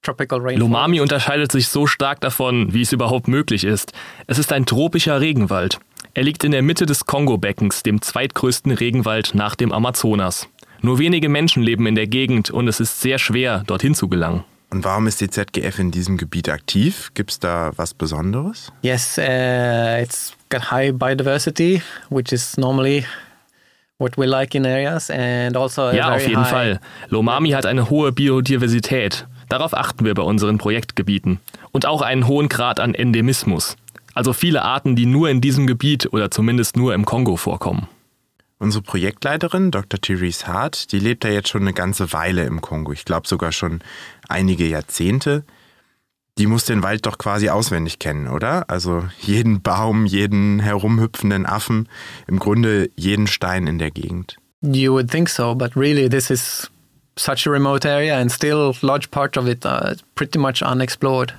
tropical. 0.00 0.38
Lomami 0.38 1.00
unterscheidet 1.02 1.52
sich 1.52 1.68
so 1.68 1.86
stark 1.86 2.22
davon, 2.22 2.72
wie 2.72 2.80
es 2.80 2.92
überhaupt 2.92 3.28
möglich 3.28 3.64
ist. 3.64 3.92
Es 4.26 4.38
ist 4.38 4.50
ein 4.50 4.64
tropischer 4.64 5.20
Regenwald. 5.20 5.78
Er 6.14 6.22
liegt 6.22 6.42
in 6.42 6.52
der 6.52 6.62
Mitte 6.62 6.86
des 6.86 7.04
Kongo-Beckens, 7.04 7.82
dem 7.82 8.00
zweitgrößten 8.00 8.72
Regenwald 8.72 9.34
nach 9.34 9.56
dem 9.56 9.72
Amazonas. 9.72 10.48
Nur 10.80 10.98
wenige 10.98 11.28
Menschen 11.28 11.62
leben 11.62 11.86
in 11.86 11.96
der 11.96 12.06
Gegend 12.06 12.50
und 12.50 12.66
es 12.66 12.80
ist 12.80 13.02
sehr 13.02 13.18
schwer, 13.18 13.62
dorthin 13.66 13.94
zu 13.94 14.08
gelangen. 14.08 14.44
Und 14.74 14.84
warum 14.84 15.06
ist 15.06 15.20
die 15.20 15.30
ZGF 15.30 15.78
in 15.78 15.92
diesem 15.92 16.16
Gebiet 16.16 16.48
aktiv? 16.48 17.12
Gibt 17.14 17.30
es 17.30 17.38
da 17.38 17.70
was 17.76 17.94
Besonderes? 17.94 18.72
Yes, 18.82 19.16
uh, 19.18 20.02
it's 20.02 20.32
got 20.48 20.72
high 20.72 20.90
biodiversity, 20.90 21.80
which 22.10 22.32
is 22.32 22.56
normally 22.56 23.04
what 23.98 24.18
we 24.18 24.26
like 24.26 24.52
in 24.56 24.66
areas, 24.66 25.10
and 25.10 25.56
also 25.56 25.92
ja, 25.92 26.12
auf 26.12 26.26
jeden 26.26 26.44
Fall. 26.44 26.80
Lomami 27.08 27.50
hat 27.50 27.66
eine 27.66 27.88
hohe 27.88 28.10
Biodiversität. 28.10 29.28
Darauf 29.48 29.74
achten 29.74 30.04
wir 30.04 30.14
bei 30.14 30.22
unseren 30.22 30.58
Projektgebieten. 30.58 31.38
Und 31.70 31.86
auch 31.86 32.02
einen 32.02 32.26
hohen 32.26 32.48
Grad 32.48 32.80
an 32.80 32.96
Endemismus. 32.96 33.76
Also 34.12 34.32
viele 34.32 34.62
Arten, 34.62 34.96
die 34.96 35.06
nur 35.06 35.30
in 35.30 35.40
diesem 35.40 35.68
Gebiet 35.68 36.12
oder 36.12 36.32
zumindest 36.32 36.76
nur 36.76 36.94
im 36.94 37.04
Kongo 37.04 37.36
vorkommen. 37.36 37.86
Unsere 38.58 38.82
Projektleiterin, 38.82 39.70
Dr. 39.70 40.00
Therese 40.00 40.46
Hart, 40.46 40.92
die 40.92 40.98
lebt 40.98 41.24
ja 41.24 41.30
jetzt 41.30 41.48
schon 41.48 41.62
eine 41.62 41.72
ganze 41.72 42.12
Weile 42.12 42.44
im 42.44 42.60
Kongo. 42.60 42.92
Ich 42.92 43.04
glaube 43.04 43.26
sogar 43.26 43.52
schon 43.52 43.80
einige 44.28 44.66
Jahrzehnte. 44.66 45.44
Die 46.38 46.46
muss 46.46 46.64
den 46.64 46.82
Wald 46.82 47.06
doch 47.06 47.18
quasi 47.18 47.48
auswendig 47.48 47.98
kennen, 47.98 48.28
oder? 48.28 48.68
Also 48.68 49.04
jeden 49.20 49.62
Baum, 49.62 50.06
jeden 50.06 50.60
herumhüpfenden 50.60 51.46
Affen, 51.46 51.88
im 52.26 52.38
Grunde 52.38 52.90
jeden 52.96 53.26
Stein 53.26 53.66
in 53.66 53.78
der 53.78 53.90
Gegend. 53.90 54.36
You 54.62 54.92
would 54.94 55.10
think 55.10 55.28
so, 55.28 55.54
but 55.54 55.76
really 55.76 56.08
this 56.08 56.30
is 56.30 56.70
such 57.16 57.46
a 57.46 57.50
remote 57.50 57.86
area 57.86 58.18
and 58.18 58.32
still 58.32 58.74
large 58.82 59.10
part 59.10 59.36
of 59.36 59.46
it 59.46 59.64
uh, 59.64 59.94
pretty 60.14 60.38
much 60.38 60.62
unexplored. 60.62 61.34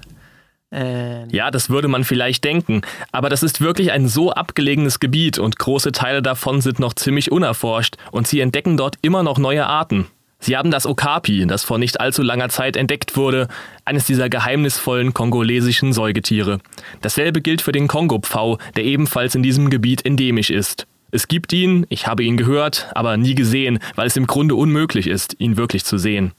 Ja, 1.32 1.52
das 1.52 1.70
würde 1.70 1.88
man 1.88 2.04
vielleicht 2.04 2.44
denken, 2.44 2.82
aber 3.12 3.30
das 3.30 3.44
ist 3.44 3.62
wirklich 3.62 3.92
ein 3.92 4.08
so 4.08 4.32
abgelegenes 4.32 5.00
Gebiet 5.00 5.40
und 5.40 5.58
große 5.58 5.92
Teile 5.92 6.22
davon 6.22 6.62
sind 6.62 6.80
noch 6.80 6.94
ziemlich 6.94 7.32
unerforscht 7.32 7.96
und 8.12 8.28
sie 8.28 8.42
entdecken 8.42 8.76
dort 8.76 8.98
immer 9.02 9.24
noch 9.24 9.38
neue 9.38 9.66
Arten. 9.66 10.08
Sie 10.40 10.58
haben 10.58 10.70
das 10.70 10.86
Okapi, 10.86 11.48
das 11.48 11.64
vor 11.64 11.78
nicht 11.78 12.00
allzu 12.00 12.22
langer 12.22 12.50
Zeit 12.50 12.76
entdeckt 12.76 13.16
wurde, 13.16 13.48
eines 13.86 14.06
dieser 14.06 14.30
geheimnisvollen 14.30 15.14
kongolesischen 15.14 15.94
Säugetiere. 15.94 16.60
Dasselbe 17.02 17.42
gilt 17.42 17.62
für 17.62 17.72
den 17.72 17.88
Kongopfau, 17.88 18.60
der 18.76 18.84
ebenfalls 18.84 19.34
in 19.34 19.44
diesem 19.44 19.70
Gebiet 19.70 20.06
endemisch 20.06 20.50
ist. 20.50 20.88
Es 21.12 21.28
gibt 21.28 21.54
ihn, 21.54 21.86
ich 21.90 22.08
habe 22.08 22.24
ihn 22.24 22.36
gehört, 22.36 22.90
aber 22.94 23.16
nie 23.16 23.36
gesehen, 23.36 23.80
weil 23.96 24.08
es 24.08 24.18
im 24.18 24.28
Grunde 24.28 24.56
unmöglich 24.56 25.08
ist, 25.08 25.36
ihn 25.40 25.56
wirklich 25.56 25.86
zu 25.86 25.98
sehen. 25.98 26.34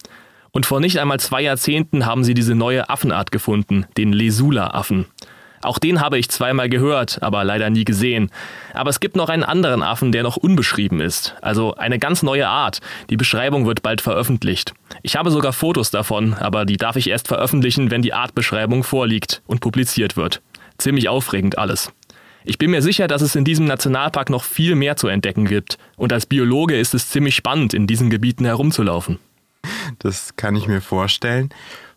Und 0.56 0.64
vor 0.64 0.80
nicht 0.80 0.96
einmal 0.96 1.20
zwei 1.20 1.42
Jahrzehnten 1.42 2.06
haben 2.06 2.24
sie 2.24 2.32
diese 2.32 2.54
neue 2.54 2.88
Affenart 2.88 3.30
gefunden, 3.30 3.84
den 3.98 4.14
Lesula-Affen. 4.14 5.04
Auch 5.60 5.78
den 5.78 6.00
habe 6.00 6.16
ich 6.16 6.30
zweimal 6.30 6.70
gehört, 6.70 7.22
aber 7.22 7.44
leider 7.44 7.68
nie 7.68 7.84
gesehen. 7.84 8.30
Aber 8.72 8.88
es 8.88 8.98
gibt 8.98 9.16
noch 9.16 9.28
einen 9.28 9.42
anderen 9.42 9.82
Affen, 9.82 10.12
der 10.12 10.22
noch 10.22 10.38
unbeschrieben 10.38 10.98
ist. 10.98 11.34
Also 11.42 11.74
eine 11.74 11.98
ganz 11.98 12.22
neue 12.22 12.48
Art. 12.48 12.80
Die 13.10 13.18
Beschreibung 13.18 13.66
wird 13.66 13.82
bald 13.82 14.00
veröffentlicht. 14.00 14.72
Ich 15.02 15.16
habe 15.16 15.30
sogar 15.30 15.52
Fotos 15.52 15.90
davon, 15.90 16.32
aber 16.32 16.64
die 16.64 16.78
darf 16.78 16.96
ich 16.96 17.10
erst 17.10 17.28
veröffentlichen, 17.28 17.90
wenn 17.90 18.00
die 18.00 18.14
Artbeschreibung 18.14 18.82
vorliegt 18.82 19.42
und 19.46 19.60
publiziert 19.60 20.16
wird. 20.16 20.40
Ziemlich 20.78 21.10
aufregend 21.10 21.58
alles. 21.58 21.92
Ich 22.46 22.56
bin 22.56 22.70
mir 22.70 22.80
sicher, 22.80 23.08
dass 23.08 23.20
es 23.20 23.36
in 23.36 23.44
diesem 23.44 23.66
Nationalpark 23.66 24.30
noch 24.30 24.42
viel 24.42 24.74
mehr 24.74 24.96
zu 24.96 25.08
entdecken 25.08 25.44
gibt. 25.44 25.76
Und 25.98 26.14
als 26.14 26.24
Biologe 26.24 26.78
ist 26.78 26.94
es 26.94 27.10
ziemlich 27.10 27.34
spannend, 27.34 27.74
in 27.74 27.86
diesen 27.86 28.08
Gebieten 28.08 28.46
herumzulaufen. 28.46 29.18
Das 29.98 30.36
kann 30.36 30.56
ich 30.56 30.68
mir 30.68 30.80
vorstellen. 30.80 31.50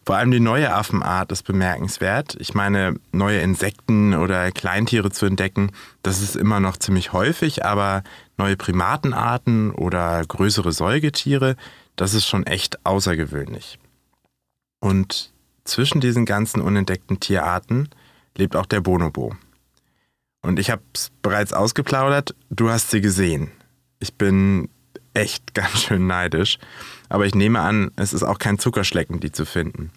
Vor 0.06 0.16
allem 0.16 0.32
die 0.32 0.40
neue 0.40 0.74
Affenart 0.74 1.32
ist 1.32 1.44
bemerkenswert. 1.44 2.36
Ich 2.40 2.54
meine, 2.56 2.96
neue 3.12 3.42
Insekten 3.42 4.16
oder 4.16 4.52
Kleintiere 4.52 5.12
zu 5.12 5.28
entdecken, 5.28 5.72
das 6.02 6.22
ist 6.22 6.36
immer 6.36 6.60
noch 6.60 6.78
ziemlich 6.78 7.14
häufig, 7.14 7.64
aber 7.64 8.04
neue 8.38 8.58
Primatenarten 8.58 9.72
oder 9.72 10.26
größere 10.26 10.72
Säugetiere, 10.72 11.56
das 11.96 12.14
ist 12.14 12.26
schon 12.26 12.48
echt 12.48 12.86
außergewöhnlich. 12.86 13.78
Und 14.80 15.32
zwischen 15.64 16.02
diesen 16.02 16.26
ganzen 16.26 16.62
unentdeckten 16.62 17.20
Tierarten 17.20 17.90
lebt 18.36 18.56
auch 18.56 18.66
der 18.66 18.82
Bonobo. 18.82 19.36
Und 20.42 20.58
ich 20.58 20.72
habe 20.72 20.82
es 20.94 21.12
bereits 21.22 21.54
ausgeplaudert, 21.54 22.34
du 22.50 22.70
hast 22.70 22.90
sie 22.90 23.02
gesehen. 23.02 23.52
Ich 24.00 24.16
bin 24.16 24.70
echt 25.14 25.54
ganz 25.54 25.84
schön 25.84 26.08
neidisch. 26.08 26.58
Aber 27.10 27.26
ich 27.26 27.36
nehme 27.36 27.60
an, 27.60 27.92
es 27.96 28.14
ist 28.14 28.24
auch 28.24 28.40
kein 28.40 28.60
Zuckerschlecken, 28.60 29.20
die 29.20 29.32
zu 29.32 29.46
finden. 29.46 29.92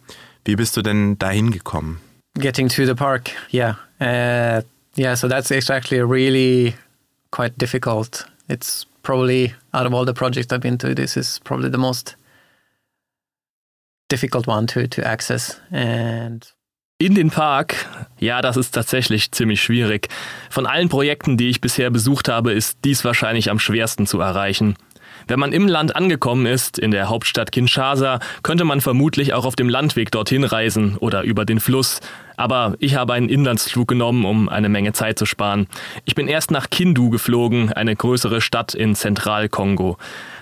Wie 0.44 0.57
bist 0.57 0.77
du 0.77 0.83
denn 0.83 1.18
dahin 1.18 1.51
gekommen? 1.51 2.01
Getting 2.35 2.68
to 2.68 2.87
the 2.87 2.94
park, 2.94 3.31
yeah. 3.53 3.77
Uh, 4.01 4.62
yeah, 4.96 5.14
so 5.14 5.29
that's 5.29 5.51
actually 5.51 6.01
really 6.01 6.75
quite 7.31 7.59
difficult. 7.59 8.27
It's 8.48 8.87
probably, 9.03 9.55
out 9.75 9.87
of 9.87 9.92
all 9.92 10.07
the 10.07 10.14
projects 10.14 10.53
I've 10.53 10.61
been 10.61 10.79
to, 10.79 10.94
this 10.94 11.16
is 11.16 11.40
probably 11.44 11.70
the 11.70 11.79
most 11.79 12.16
difficult 14.09 14.46
one 14.46 14.66
to, 14.68 14.88
to 14.88 15.07
access. 15.07 15.61
And 15.70 16.51
in 17.03 17.14
den 17.16 17.31
Park? 17.31 17.75
Ja, 18.20 18.42
das 18.42 18.57
ist 18.57 18.70
tatsächlich 18.70 19.33
ziemlich 19.33 19.61
schwierig. 19.61 20.09
Von 20.51 20.66
allen 20.66 20.88
Projekten, 20.88 21.37
die 21.37 21.48
ich 21.48 21.61
bisher 21.61 21.90
besucht 21.90 22.29
habe, 22.29 22.53
ist 22.53 22.79
dies 22.85 23.05
wahrscheinlich 23.05 23.51
am 23.51 23.59
schwersten 23.59 24.07
zu 24.07 24.20
erreichen. 24.20 24.77
Wenn 25.29 25.39
man 25.39 25.53
im 25.53 25.69
Land 25.69 25.97
angekommen 25.97 26.47
ist, 26.47 26.79
in 26.79 26.91
der 26.91 27.09
Hauptstadt 27.09 27.53
Kinshasa, 27.53 28.21
könnte 28.43 28.65
man 28.65 28.81
vermutlich 28.81 29.35
auch 29.35 29.45
auf 29.45 29.57
dem 29.57 29.69
Landweg 29.69 30.11
dorthin 30.11 30.45
reisen 30.45 30.97
oder 30.99 31.23
über 31.23 31.45
den 31.45 31.61
Fluss. 31.61 32.01
Aber 32.42 32.74
ich 32.81 32.96
habe 32.96 33.12
einen 33.12 33.28
Inlandsflug 33.28 33.87
genommen, 33.87 34.24
um 34.24 34.48
eine 34.48 34.68
Menge 34.68 34.92
Zeit 34.92 35.16
zu 35.16 35.26
sparen. 35.26 35.68
Ich 36.05 36.16
bin 36.16 36.26
erst 36.26 36.50
nach 36.50 36.70
Kindu 36.70 37.09
geflogen, 37.09 37.72
eine 37.72 37.94
größere 37.94 38.40
Stadt 38.40 38.74
in 38.74 38.96
Zentralkongo. 38.96 39.96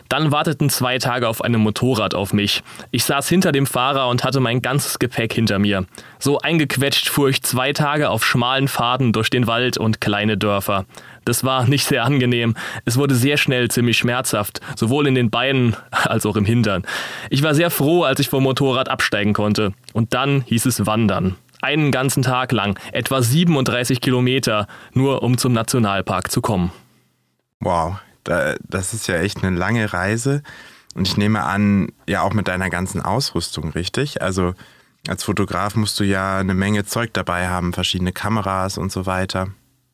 Dann 0.08 0.32
warteten 0.32 0.70
zwei 0.70 0.96
Tage 0.96 1.28
auf 1.28 1.44
einem 1.44 1.60
Motorrad 1.60 2.14
auf 2.14 2.32
mich. 2.32 2.62
Ich 2.90 3.04
saß 3.04 3.28
hinter 3.28 3.52
dem 3.52 3.66
Fahrer 3.66 4.08
und 4.08 4.24
hatte 4.24 4.40
mein 4.40 4.62
ganzes 4.62 4.98
Gepäck 4.98 5.34
hinter 5.34 5.58
mir. 5.58 5.84
So 6.18 6.38
eingequetscht 6.38 7.10
fuhr 7.10 7.28
ich 7.28 7.42
zwei 7.42 7.74
Tage 7.74 8.08
auf 8.08 8.24
schmalen 8.24 8.68
Pfaden 8.68 9.12
durch 9.12 9.28
den 9.28 9.46
Wald 9.46 9.76
und 9.76 10.00
kleine 10.00 10.38
Dörfer. 10.38 10.86
Das 11.26 11.44
war 11.44 11.68
nicht 11.68 11.84
sehr 11.84 12.04
angenehm. 12.04 12.56
Es 12.86 12.96
wurde 12.96 13.14
sehr 13.14 13.36
schnell 13.36 13.70
ziemlich 13.70 13.98
schmerzhaft, 13.98 14.62
sowohl 14.74 15.06
in 15.06 15.16
den 15.16 15.28
Beinen 15.28 15.76
als 15.90 16.24
auch 16.24 16.36
im 16.36 16.46
Hintern. 16.46 16.86
Ich 17.28 17.42
war 17.42 17.54
sehr 17.54 17.70
froh, 17.70 18.04
als 18.04 18.20
ich 18.20 18.30
vom 18.30 18.44
Motorrad 18.44 18.88
absteigen 18.88 19.34
konnte. 19.34 19.74
Und 19.92 20.14
dann 20.14 20.40
hieß 20.46 20.64
es 20.64 20.86
Wandern. 20.86 21.36
Einen 21.62 21.90
ganzen 21.90 22.22
Tag 22.22 22.52
lang, 22.52 22.78
etwa 22.92 23.22
37 23.22 24.00
Kilometer, 24.00 24.66
nur 24.92 25.22
um 25.22 25.38
zum 25.38 25.52
Nationalpark 25.52 26.30
zu 26.30 26.40
kommen. 26.40 26.72
Wow, 27.60 27.96
das 28.24 28.94
ist 28.94 29.06
ja 29.06 29.16
echt 29.16 29.44
eine 29.44 29.56
lange 29.56 29.92
Reise. 29.92 30.42
Und 30.94 31.06
ich 31.06 31.16
nehme 31.16 31.42
an, 31.42 31.92
ja 32.08 32.22
auch 32.22 32.32
mit 32.32 32.48
deiner 32.48 32.70
ganzen 32.70 33.00
Ausrüstung, 33.00 33.70
richtig? 33.70 34.22
Also 34.22 34.54
als 35.08 35.24
Fotograf 35.24 35.76
musst 35.76 35.98
du 36.00 36.04
ja 36.04 36.38
eine 36.38 36.54
Menge 36.54 36.84
Zeug 36.84 37.12
dabei 37.12 37.48
haben, 37.48 37.72
verschiedene 37.72 38.12
Kameras 38.12 38.76
und 38.76 38.90
so 38.92 39.06
weiter. 39.06 39.48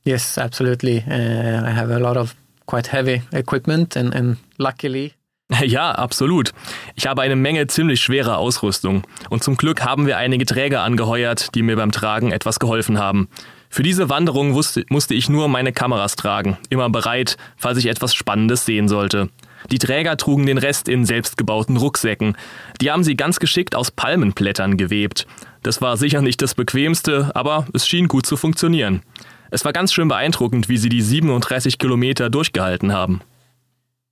Yes, 0.04 0.38
absolutely. 0.38 1.04
Uh, 1.06 1.66
I 1.66 1.74
have 1.74 1.92
a 1.92 1.98
lot 1.98 2.16
of 2.16 2.34
quite 2.66 2.92
heavy 2.92 3.22
equipment 3.32 3.96
and, 3.96 4.14
and 4.14 4.38
luckily 4.58 5.12
ja, 5.64 5.92
absolut. 5.92 6.52
Ich 6.96 7.06
habe 7.06 7.22
eine 7.22 7.36
Menge 7.36 7.66
ziemlich 7.66 8.00
schwerer 8.00 8.38
Ausrüstung. 8.38 9.02
Und 9.30 9.44
zum 9.44 9.56
Glück 9.56 9.84
haben 9.84 10.06
wir 10.06 10.18
einige 10.18 10.44
Träger 10.44 10.82
angeheuert, 10.82 11.54
die 11.54 11.62
mir 11.62 11.76
beim 11.76 11.92
Tragen 11.92 12.32
etwas 12.32 12.58
geholfen 12.58 12.98
haben. 12.98 13.28
Für 13.68 13.82
diese 13.82 14.08
Wanderung 14.08 14.54
wusste, 14.54 14.84
musste 14.88 15.14
ich 15.14 15.28
nur 15.28 15.48
meine 15.48 15.72
Kameras 15.72 16.16
tragen, 16.16 16.56
immer 16.70 16.88
bereit, 16.88 17.36
falls 17.56 17.78
ich 17.78 17.86
etwas 17.86 18.14
Spannendes 18.14 18.64
sehen 18.64 18.88
sollte. 18.88 19.28
Die 19.70 19.78
Träger 19.78 20.16
trugen 20.16 20.46
den 20.46 20.58
Rest 20.58 20.88
in 20.88 21.04
selbstgebauten 21.04 21.76
Rucksäcken. 21.76 22.36
Die 22.80 22.90
haben 22.90 23.04
sie 23.04 23.16
ganz 23.16 23.40
geschickt 23.40 23.74
aus 23.74 23.90
Palmenblättern 23.90 24.76
gewebt. 24.76 25.26
Das 25.62 25.82
war 25.82 25.96
sicher 25.96 26.22
nicht 26.22 26.40
das 26.42 26.54
bequemste, 26.54 27.32
aber 27.34 27.66
es 27.72 27.86
schien 27.86 28.08
gut 28.08 28.26
zu 28.26 28.36
funktionieren. 28.36 29.02
Es 29.50 29.64
war 29.64 29.72
ganz 29.72 29.92
schön 29.92 30.08
beeindruckend, 30.08 30.68
wie 30.68 30.76
sie 30.76 30.88
die 30.88 31.02
37 31.02 31.78
Kilometer 31.78 32.30
durchgehalten 32.30 32.92
haben. 32.92 33.20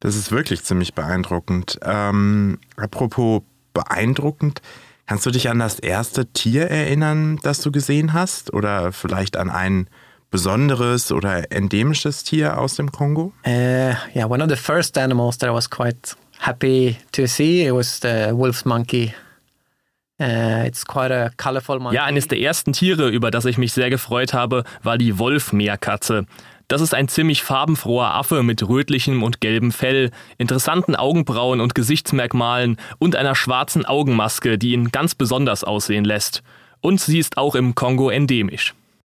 Das 0.04 0.16
ist 0.16 0.30
wirklich 0.30 0.62
ziemlich 0.62 0.92
beeindruckend. 0.92 1.78
Ähm, 1.82 2.58
apropos 2.76 3.42
beeindruckend, 3.72 4.60
Kannst 5.06 5.26
du 5.26 5.30
dich 5.30 5.50
an 5.50 5.58
das 5.58 5.78
erste 5.78 6.24
Tier 6.26 6.70
erinnern, 6.70 7.38
das 7.42 7.60
du 7.60 7.70
gesehen 7.70 8.14
hast? 8.14 8.54
Oder 8.54 8.90
vielleicht 8.90 9.36
an 9.36 9.50
ein 9.50 9.88
besonderes 10.30 11.12
oder 11.12 11.52
endemisches 11.52 12.24
Tier 12.24 12.58
aus 12.58 12.76
dem 12.76 12.90
Kongo? 12.90 13.34
Uh, 13.46 13.92
yeah, 14.14 14.24
one 14.26 14.42
of 14.42 14.48
the 14.48 14.56
first 14.56 14.96
animals 14.96 15.36
that 15.38 15.50
I 15.50 15.52
was 15.52 15.68
quite 15.68 16.16
happy 16.38 16.96
to 17.12 17.26
see 17.26 17.66
it 17.66 17.74
was 17.74 18.00
the 18.00 18.30
wolf's 18.32 18.64
monkey. 18.64 19.14
Uh, 20.18 20.64
it's 20.64 20.86
quite 20.86 21.12
a 21.12 21.30
colorful 21.36 21.78
monkey. 21.80 21.96
Ja, 21.96 22.04
eines 22.04 22.26
der 22.28 22.40
ersten 22.40 22.72
Tiere, 22.72 23.10
über 23.10 23.30
das 23.30 23.44
ich 23.44 23.58
mich 23.58 23.74
sehr 23.74 23.90
gefreut 23.90 24.32
habe, 24.32 24.64
war 24.82 24.96
die 24.96 25.18
Wolfmeerkatze. 25.18 26.24
Das 26.68 26.80
ist 26.80 26.94
ein 26.94 27.08
ziemlich 27.08 27.42
farbenfroher 27.42 28.14
Affe 28.14 28.42
mit 28.42 28.66
rötlichem 28.66 29.22
und 29.22 29.40
gelbem 29.40 29.70
Fell, 29.70 30.10
interessanten 30.38 30.96
Augenbrauen 30.96 31.60
und 31.60 31.74
Gesichtsmerkmalen 31.74 32.78
und 32.98 33.16
einer 33.16 33.34
schwarzen 33.34 33.84
Augenmaske, 33.84 34.58
die 34.58 34.72
ihn 34.72 34.90
ganz 34.90 35.14
besonders 35.14 35.64
aussehen 35.64 36.04
lässt. 36.04 36.42
Und 36.80 37.00
sie 37.00 37.18
ist 37.18 37.36
auch 37.36 37.54
im 37.54 37.74
Kongo 37.74 38.10
endemisch. 38.10 38.74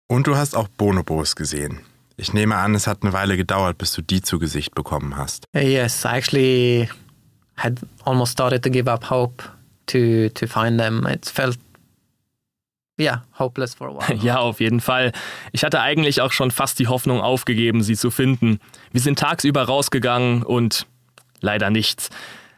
Und 0.09 0.27
du 0.27 0.37
hast 0.37 0.57
auch 0.57 0.69
Bonobos 0.69 1.37
gesehen. 1.37 1.81
Ich 2.17 2.33
nehme 2.33 2.57
an, 2.57 2.75
es 2.75 2.87
hat 2.87 3.03
eine 3.03 3.13
Weile 3.13 3.37
gedauert, 3.37 3.79
bis 3.79 3.93
du 3.93 4.03
die 4.03 4.23
zu 4.23 4.39
Gesicht 4.39 4.75
bekommen 4.75 5.17
hast. 5.17 5.45
Yes, 5.55 6.05
actually 6.05 6.89
had 7.57 7.79
almost 8.05 8.33
started 8.33 8.63
to 8.63 8.71
give 8.71 8.91
up 8.91 9.09
hope 9.09 9.45
to 9.87 10.29
to 10.31 10.47
find 10.47 10.81
them. 10.81 11.07
It 11.07 11.27
felt 11.27 11.59
yeah, 12.99 13.23
hopeless 13.39 13.75
for 13.75 13.89
a 13.89 13.95
while. 13.95 14.17
Ja, 14.23 14.39
auf 14.39 14.61
jeden 14.61 14.81
Fall. 14.81 15.13
Ich 15.53 15.65
hatte 15.65 15.81
eigentlich 15.81 16.21
auch 16.21 16.33
schon 16.33 16.51
fast 16.51 16.79
die 16.79 16.89
Hoffnung 16.89 17.21
aufgegeben, 17.21 17.83
sie 17.83 17.97
zu 17.97 18.11
finden. 18.11 18.61
Wir 18.93 19.01
sind 19.01 19.19
tagsüber 19.19 19.65
rausgegangen 19.65 20.43
und 20.43 20.87
leider 21.41 21.71
nichts. 21.71 22.11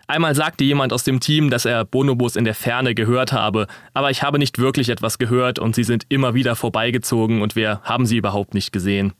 Einmal 0.07 0.35
sagte 0.35 0.65
jemand 0.65 0.93
aus 0.93 1.05
dem 1.05 1.21
Team, 1.21 1.51
dass 1.51 1.65
er 1.65 1.85
Bonobos 1.85 2.35
in 2.35 2.45
der 2.45 2.57
Ferne 2.57 2.97
gehört 2.97 3.33
habe, 3.33 3.69
aber 3.95 4.11
ich 4.11 4.25
habe 4.25 4.41
nicht 4.41 4.59
wirklich 4.59 4.89
etwas 4.89 5.19
gehört 5.19 5.61
und 5.61 5.77
sie 5.77 5.85
sind 5.85 6.05
immer 6.09 6.35
wieder 6.35 6.57
vorbeigezogen 6.57 7.43
und 7.43 7.55
wir 7.55 7.81
haben 7.85 8.07
sie 8.07 8.17
überhaupt 8.17 8.53
nicht 8.53 8.73
gesehen. 8.73 9.13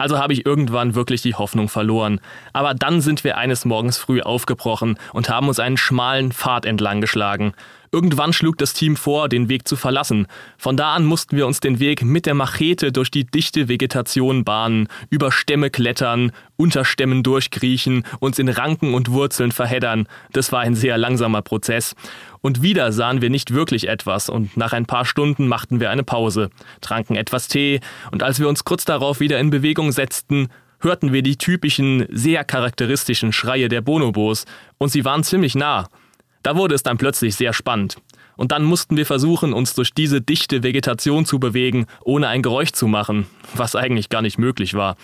Also 0.00 0.18
habe 0.18 0.32
ich 0.32 0.46
irgendwann 0.46 0.94
wirklich 0.94 1.20
die 1.20 1.34
Hoffnung 1.34 1.68
verloren. 1.68 2.22
Aber 2.54 2.72
dann 2.72 3.02
sind 3.02 3.22
wir 3.22 3.36
eines 3.36 3.66
Morgens 3.66 3.98
früh 3.98 4.22
aufgebrochen 4.22 4.98
und 5.12 5.28
haben 5.28 5.46
uns 5.46 5.60
einen 5.60 5.76
schmalen 5.76 6.32
Pfad 6.32 6.64
entlang 6.64 7.02
geschlagen. 7.02 7.52
Irgendwann 7.92 8.32
schlug 8.32 8.56
das 8.56 8.72
Team 8.72 8.94
vor, 8.94 9.28
den 9.28 9.48
Weg 9.48 9.66
zu 9.66 9.74
verlassen. 9.74 10.28
Von 10.56 10.76
da 10.76 10.94
an 10.94 11.04
mussten 11.04 11.36
wir 11.36 11.46
uns 11.46 11.58
den 11.58 11.80
Weg 11.80 12.04
mit 12.04 12.24
der 12.24 12.34
Machete 12.34 12.92
durch 12.92 13.10
die 13.10 13.24
dichte 13.24 13.68
Vegetation 13.68 14.44
bahnen, 14.44 14.86
über 15.08 15.32
Stämme 15.32 15.70
klettern, 15.70 16.30
unter 16.56 16.84
Stämmen 16.84 17.24
durchkriechen, 17.24 18.04
uns 18.20 18.38
in 18.38 18.48
Ranken 18.48 18.94
und 18.94 19.10
Wurzeln 19.10 19.50
verheddern. 19.50 20.06
Das 20.32 20.52
war 20.52 20.60
ein 20.60 20.76
sehr 20.76 20.98
langsamer 20.98 21.42
Prozess. 21.42 21.96
Und 22.40 22.62
wieder 22.62 22.92
sahen 22.92 23.22
wir 23.22 23.30
nicht 23.30 23.54
wirklich 23.54 23.88
etwas 23.88 24.28
und 24.28 24.56
nach 24.56 24.72
ein 24.72 24.86
paar 24.86 25.04
Stunden 25.04 25.48
machten 25.48 25.80
wir 25.80 25.90
eine 25.90 26.04
Pause, 26.04 26.50
tranken 26.80 27.16
etwas 27.16 27.48
Tee 27.48 27.80
und 28.12 28.22
als 28.22 28.38
wir 28.38 28.48
uns 28.48 28.64
kurz 28.64 28.84
darauf 28.84 29.18
wieder 29.18 29.40
in 29.40 29.50
Bewegung 29.50 29.90
setzten, 29.90 30.48
hörten 30.78 31.12
wir 31.12 31.22
die 31.22 31.36
typischen, 31.36 32.06
sehr 32.10 32.44
charakteristischen 32.44 33.32
Schreie 33.32 33.68
der 33.68 33.82
Bonobos 33.82 34.46
und 34.78 34.90
sie 34.90 35.04
waren 35.04 35.24
ziemlich 35.24 35.54
nah. 35.54 35.88
Da 36.42 36.56
wurde 36.56 36.74
es 36.74 36.82
dann 36.82 36.98
plötzlich 36.98 37.34
sehr 37.36 37.52
spannend. 37.52 37.96
Und 38.36 38.52
dann 38.52 38.64
mussten 38.64 38.96
wir 38.96 39.04
versuchen, 39.04 39.52
uns 39.52 39.74
durch 39.74 39.92
diese 39.92 40.22
dichte 40.22 40.62
Vegetation 40.62 41.26
zu 41.26 41.38
bewegen, 41.38 41.86
ohne 42.02 42.28
ein 42.28 42.42
Geräusch 42.42 42.72
zu 42.72 42.86
machen, 42.86 43.26
was 43.54 43.76
eigentlich 43.76 44.08
gar 44.08 44.22
nicht 44.22 44.38
möglich 44.38 44.72
war. 44.72 44.96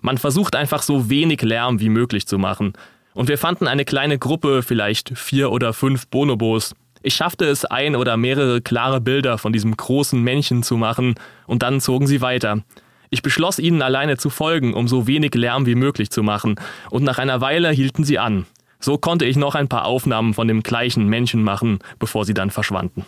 Man 0.00 0.18
versucht 0.18 0.54
einfach 0.54 0.82
so 0.82 1.10
wenig 1.10 1.42
Lärm 1.42 1.80
wie 1.80 1.88
möglich 1.88 2.26
zu 2.26 2.38
machen. 2.38 2.74
Und 3.12 3.28
wir 3.28 3.38
fanden 3.38 3.66
eine 3.66 3.84
kleine 3.84 4.18
Gruppe, 4.18 4.62
vielleicht 4.62 5.18
vier 5.18 5.50
oder 5.50 5.72
fünf 5.72 6.06
Bonobos. 6.06 6.74
Ich 7.02 7.14
schaffte 7.14 7.46
es, 7.46 7.64
ein 7.64 7.96
oder 7.96 8.16
mehrere 8.16 8.60
klare 8.60 9.00
Bilder 9.00 9.38
von 9.38 9.52
diesem 9.52 9.76
großen 9.76 10.22
Männchen 10.22 10.62
zu 10.62 10.76
machen, 10.76 11.16
und 11.46 11.62
dann 11.62 11.80
zogen 11.80 12.06
sie 12.06 12.20
weiter. 12.20 12.62
Ich 13.10 13.22
beschloss 13.22 13.58
ihnen 13.58 13.82
alleine 13.82 14.16
zu 14.16 14.30
folgen, 14.30 14.72
um 14.72 14.88
so 14.88 15.06
wenig 15.06 15.34
Lärm 15.34 15.66
wie 15.66 15.74
möglich 15.74 16.10
zu 16.10 16.22
machen, 16.22 16.54
und 16.90 17.04
nach 17.04 17.18
einer 17.18 17.40
Weile 17.40 17.70
hielten 17.70 18.04
sie 18.04 18.18
an. 18.18 18.46
So 18.80 18.98
konnte 18.98 19.24
ich 19.24 19.36
noch 19.36 19.54
ein 19.54 19.68
paar 19.68 19.84
Aufnahmen 19.84 20.34
von 20.34 20.48
dem 20.48 20.62
gleichen 20.62 21.08
Männchen 21.08 21.42
machen, 21.42 21.78
bevor 21.98 22.24
sie 22.24 22.34
dann 22.34 22.50
verschwanden. 22.50 23.04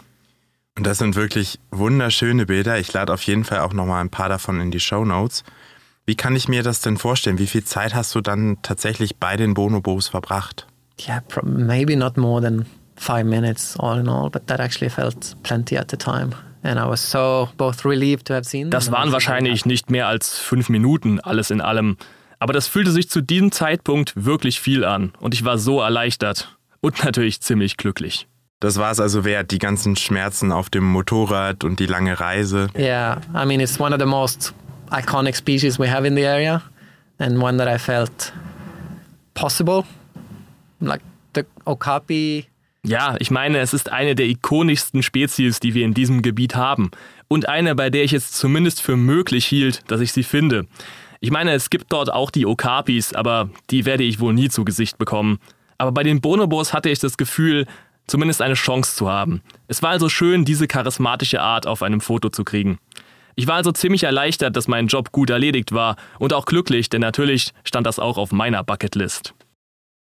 Und 0.76 0.87
das 0.87 0.98
sind 0.98 1.16
wirklich 1.16 1.59
wunderschöne 1.70 2.46
Bilder. 2.46 2.79
Ich 2.79 2.92
lade 2.92 3.12
auf 3.12 3.22
jeden 3.22 3.44
Fall 3.44 3.61
auch 3.61 3.72
noch 3.72 3.87
mal 3.87 4.00
ein 4.00 4.11
paar 4.11 4.29
davon 4.29 4.61
in 4.61 4.70
die 4.70 4.81
Show 4.81 5.05
Notes. 5.05 5.42
Wie 6.05 6.14
kann 6.14 6.37
ich 6.37 6.48
mir 6.48 6.62
das 6.62 6.81
denn 6.81 6.98
vorstellen? 6.98 7.38
Wie 7.38 7.46
viel 7.46 7.64
Zeit 7.64 7.94
hast 7.94 8.14
du 8.14 8.20
dann 8.20 8.59
tatsächlich 8.62 9.16
bei 9.16 9.37
den 9.37 9.55
Bonobos 9.55 10.09
verbracht? 10.09 10.66
Yeah, 11.00 11.22
maybe 11.42 11.96
not 11.96 12.16
more 12.16 12.40
than 12.40 12.66
five 12.96 13.24
minutes 13.24 13.76
all 13.79 13.98
in 13.98 14.09
all, 14.09 14.31
but 14.31 14.46
that 14.46 14.61
actually 14.61 14.90
felt 14.90 15.37
plenty 15.42 15.76
at 15.76 15.90
the 15.90 15.96
time. 15.96 16.31
And 16.62 16.79
I 16.79 16.85
was 16.88 17.11
so 17.11 17.48
both 17.57 17.85
relieved 17.85 18.26
to 18.26 18.35
have 18.35 18.44
seen 18.44 18.70
Das 18.70 18.90
waren 18.90 19.12
wahrscheinlich 19.12 19.66
nicht 19.66 19.90
mehr 19.90 20.09
als 20.09 20.38
fünf 20.38 20.68
Minuten, 20.68 21.20
alles 21.20 21.50
in 21.50 21.61
allem. 21.61 21.96
Aber 22.38 22.53
das 22.53 22.68
fühlte 22.68 22.90
sich 22.90 23.09
zu 23.09 23.20
diesem 23.20 23.53
Zeitpunkt 23.53 24.12
wirklich 24.16 24.61
viel 24.61 24.85
an 24.85 25.12
und 25.20 25.35
ich 25.35 25.44
war 25.44 25.59
so 25.59 25.81
erleichtert 25.81 26.57
und 26.81 27.05
natürlich 27.05 27.40
ziemlich 27.40 27.77
glücklich. 27.77 28.27
Das 28.61 28.79
war 28.79 28.90
es 28.90 29.01
also 29.01 29.25
wert, 29.25 29.51
die 29.51 29.59
ganzen 29.59 29.96
Schmerzen 29.96 30.51
auf 30.51 30.70
dem 30.70 30.85
Motorrad 30.85 31.62
und 31.62 31.79
die 31.79 31.87
lange 31.87 32.18
Reise. 32.18 32.68
Yeah, 32.77 33.20
I 33.35 33.44
mean 33.46 33.61
it's 33.61 33.79
one 33.79 33.94
of 33.94 34.01
the 34.01 34.07
most 34.07 34.55
iconic 34.90 35.37
species 35.37 35.79
we 35.79 35.90
have 35.90 36.07
in 36.07 36.16
the 36.16 36.25
area 36.25 36.62
and 37.18 37.42
one 37.42 37.59
that 37.59 37.68
I 37.68 37.79
felt 37.79 38.33
possible. 39.35 39.85
Like 40.81 41.03
the 41.35 41.42
Okapi. 41.64 42.46
Ja, 42.83 43.16
ich 43.18 43.31
meine, 43.31 43.59
es 43.59 43.75
ist 43.75 43.90
eine 43.90 44.14
der 44.14 44.27
ikonischsten 44.27 45.03
Spezies, 45.03 45.59
die 45.61 45.75
wir 45.75 45.85
in 45.85 45.92
diesem 45.92 46.22
Gebiet 46.22 46.55
haben 46.55 46.90
und 47.29 47.49
eine, 47.49 47.75
bei 47.75 47.90
der 47.90 48.05
ich 48.05 48.12
es 48.12 48.31
zumindest 48.31 48.81
für 48.81 48.96
möglich 48.96 49.44
hielt, 49.44 49.90
dass 49.90 50.01
ich 50.01 50.12
sie 50.12 50.22
finde. 50.22 50.66
Ich 51.20 51.31
meine, 51.31 51.52
es 51.52 51.70
gibt 51.70 51.92
dort 51.92 52.12
auch 52.12 52.31
die 52.31 52.46
Okapis, 52.46 53.12
aber 53.12 53.50
die 53.70 53.85
werde 53.85 54.05
ich 54.05 54.20
wohl 54.20 54.35
nie 54.35 54.48
zu 54.48 54.64
Gesicht 54.64 54.98
bekommen. 54.98 55.38
Aber 55.79 55.92
bei 55.92 56.02
den 56.02 56.20
Bonobos 56.20 56.72
hatte 56.72 56.88
ich 56.90 56.98
das 56.98 57.16
Gefühl, 57.16 57.66
zumindest 58.07 58.42
eine 58.42 58.55
Chance 58.55 58.96
zu 58.96 59.11
haben. 59.11 59.42
Es 59.68 59.83
war 59.83 59.90
also 59.90 60.09
schön, 60.09 60.44
diese 60.44 60.66
charismatische 60.68 61.40
Art 61.40 61.66
auf 61.66 61.83
einem 61.83 62.00
Foto 62.00 62.29
zu 62.31 62.44
kriegen. 62.44 62.79
Ich 63.35 63.46
war 63.46 63.57
also 63.57 63.72
ziemlich 63.72 64.05
erleichtert, 64.05 64.57
dass 64.57 64.68
mein 64.68 64.87
Job 64.87 65.12
gut 65.12 65.29
erledigt 65.29 65.72
war 65.72 65.96
und 66.18 66.33
auch 66.33 66.46
glücklich, 66.46 66.88
denn 66.88 67.02
natürlich 67.02 67.52
stand 67.64 67.87
das 67.87 67.98
auch 67.98 68.16
auf 68.16 68.33
meiner 68.33 68.64
Bucketlist. 68.64 69.35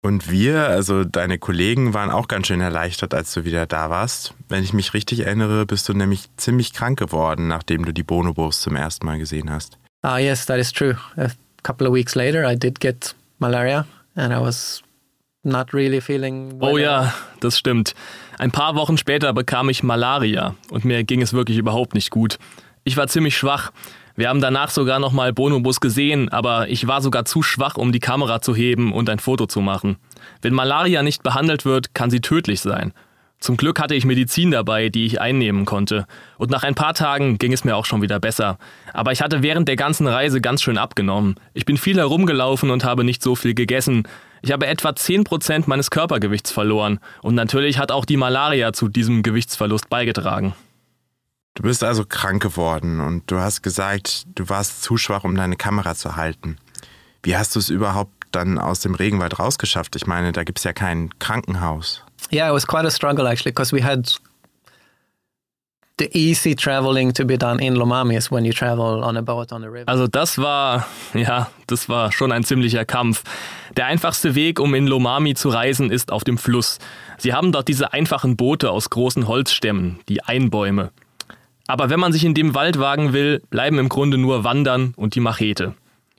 Und 0.01 0.31
wir, 0.31 0.69
also 0.69 1.03
deine 1.03 1.37
Kollegen, 1.37 1.93
waren 1.93 2.09
auch 2.09 2.29
ganz 2.29 2.47
schön 2.47 2.61
erleichtert, 2.61 3.13
als 3.13 3.33
du 3.33 3.43
wieder 3.43 3.65
da 3.65 3.89
warst. 3.89 4.33
Wenn 4.47 4.63
ich 4.63 4.71
mich 4.71 4.93
richtig 4.93 5.19
erinnere, 5.19 5.65
bist 5.65 5.89
du 5.89 5.93
nämlich 5.93 6.29
ziemlich 6.37 6.71
krank 6.71 6.97
geworden, 6.97 7.49
nachdem 7.49 7.83
du 7.83 7.91
die 7.91 8.03
Bonobos 8.03 8.61
zum 8.61 8.77
ersten 8.77 9.05
Mal 9.05 9.19
gesehen 9.19 9.51
hast. 9.51 9.77
Ah, 10.01 10.17
yes, 10.17 10.45
that 10.45 10.59
is 10.59 10.71
true. 10.71 10.95
A 11.17 11.31
couple 11.63 11.85
of 11.87 11.93
weeks 11.93 12.15
later, 12.15 12.45
I 12.45 12.55
did 12.55 12.79
get 12.79 13.13
malaria 13.39 13.85
and 14.15 14.33
I 14.33 14.39
was 14.39 14.81
not 15.43 15.73
really 15.73 16.01
feeling 16.01 16.59
well. 16.59 16.73
Oh 16.73 16.77
ja, 16.77 17.13
das 17.41 17.57
stimmt. 17.57 17.93
Ein 18.37 18.51
paar 18.51 18.75
Wochen 18.75 18.97
später 18.97 19.33
bekam 19.33 19.69
ich 19.69 19.83
Malaria 19.83 20.55
und 20.71 20.85
mir 20.85 21.03
ging 21.03 21.21
es 21.21 21.33
wirklich 21.33 21.57
überhaupt 21.57 21.93
nicht 21.93 22.11
gut. 22.11 22.37
Ich 22.83 22.95
war 22.97 23.07
ziemlich 23.07 23.37
schwach. 23.37 23.71
Wir 24.15 24.29
haben 24.29 24.41
danach 24.41 24.69
sogar 24.69 24.99
nochmal 24.99 25.31
Bonobus 25.33 25.79
gesehen, 25.79 26.29
aber 26.29 26.69
ich 26.69 26.87
war 26.87 27.01
sogar 27.01 27.25
zu 27.25 27.41
schwach, 27.41 27.75
um 27.75 27.91
die 27.91 27.99
Kamera 27.99 28.41
zu 28.41 28.55
heben 28.55 28.93
und 28.93 29.09
ein 29.09 29.19
Foto 29.19 29.45
zu 29.45 29.61
machen. 29.61 29.97
Wenn 30.41 30.53
Malaria 30.53 31.03
nicht 31.03 31.23
behandelt 31.23 31.65
wird, 31.65 31.93
kann 31.93 32.09
sie 32.09 32.19
tödlich 32.19 32.59
sein. 32.61 32.93
Zum 33.39 33.55
Glück 33.55 33.79
hatte 33.79 33.95
ich 33.95 34.05
Medizin 34.05 34.51
dabei, 34.51 34.89
die 34.89 35.05
ich 35.05 35.21
einnehmen 35.21 35.63
konnte. 35.63 36.05
Und 36.37 36.51
nach 36.51 36.63
ein 36.63 36.75
paar 36.75 36.93
Tagen 36.93 37.37
ging 37.37 37.53
es 37.53 37.63
mir 37.63 37.77
auch 37.77 37.85
schon 37.85 38.01
wieder 38.01 38.19
besser. 38.19 38.57
Aber 38.93 39.13
ich 39.13 39.21
hatte 39.21 39.41
während 39.41 39.69
der 39.69 39.77
ganzen 39.77 40.07
Reise 40.07 40.41
ganz 40.41 40.61
schön 40.61 40.77
abgenommen. 40.77 41.35
Ich 41.53 41.65
bin 41.65 41.77
viel 41.77 41.97
herumgelaufen 41.97 42.69
und 42.69 42.83
habe 42.83 43.05
nicht 43.05 43.23
so 43.23 43.35
viel 43.35 43.53
gegessen. 43.53 44.03
Ich 44.41 44.51
habe 44.51 44.67
etwa 44.67 44.89
10% 44.89 45.63
meines 45.67 45.89
Körpergewichts 45.89 46.51
verloren. 46.51 46.99
Und 47.21 47.35
natürlich 47.35 47.77
hat 47.77 47.91
auch 47.93 48.03
die 48.03 48.17
Malaria 48.17 48.73
zu 48.73 48.89
diesem 48.89 49.23
Gewichtsverlust 49.23 49.89
beigetragen. 49.89 50.53
Du 51.55 51.63
bist 51.63 51.83
also 51.83 52.05
krank 52.05 52.41
geworden 52.41 52.99
und 52.99 53.31
du 53.31 53.39
hast 53.39 53.61
gesagt, 53.61 54.25
du 54.35 54.49
warst 54.49 54.83
zu 54.83 54.97
schwach, 54.97 55.23
um 55.23 55.35
deine 55.35 55.55
Kamera 55.55 55.95
zu 55.95 56.17
halten. 56.17 56.57
Wie 57.23 57.35
hast 57.35 57.55
du 57.55 57.59
es 57.59 57.69
überhaupt 57.69 58.13
dann 58.31 58.57
aus 58.57 58.81
dem 58.81 58.95
Regenwald 58.95 59.39
rausgeschafft? 59.39 59.95
Ich 59.95 60.07
meine, 60.07 60.31
da 60.31 60.43
gibt 60.43 60.59
es 60.59 60.63
ja 60.63 60.73
kein 60.73 61.09
Krankenhaus. 61.19 62.03
Yeah, 62.31 62.49
it 62.49 62.53
was 62.53 62.65
quite 62.65 62.85
a 62.85 62.91
struggle 62.91 63.27
actually 63.27 63.51
because 63.51 63.73
we 63.73 63.81
had 63.81 64.07
the 65.99 66.09
easy 66.17 66.55
traveling 66.55 67.13
to 67.13 67.25
be 67.25 67.37
done 67.37 67.59
in 67.59 67.75
Lomami 67.75 68.17
is 68.17 68.31
when 68.31 68.45
you 68.45 68.53
travel 68.53 69.03
on 69.03 69.17
a 69.17 69.21
boat 69.21 69.51
on 69.51 69.61
the 69.61 69.69
river. 69.69 69.89
Also 69.89 70.07
das 70.07 70.37
war, 70.37 70.85
ja, 71.13 71.49
das 71.67 71.89
war 71.89 72.11
schon 72.11 72.31
ein 72.31 72.43
ziemlicher 72.43 72.85
Kampf. 72.85 73.23
Der 73.75 73.85
einfachste 73.85 74.33
Weg, 74.33 74.59
um 74.59 74.73
in 74.73 74.87
Lomami 74.87 75.35
zu 75.35 75.49
reisen, 75.49 75.91
ist 75.91 76.11
auf 76.11 76.23
dem 76.23 76.37
Fluss. 76.37 76.79
Sie 77.17 77.33
haben 77.33 77.51
dort 77.51 77.67
diese 77.67 77.93
einfachen 77.93 78.37
Boote 78.37 78.71
aus 78.71 78.89
großen 78.89 79.27
Holzstämmen, 79.27 79.99
die 80.07 80.23
Einbäume. 80.23 80.91
Aber 81.67 81.89
wenn 81.89 81.99
man 81.99 82.13
sich 82.13 82.25
in 82.25 82.33
dem 82.33 82.55
Wald 82.55 82.79
wagen 82.79 83.13
will, 83.13 83.43
bleiben 83.49 83.77
im 83.77 83.89
Grunde 83.89 84.17
nur 84.17 84.43
Wandern 84.43 84.93
und 84.95 85.15
die 85.15 85.19
Machete. 85.19 85.75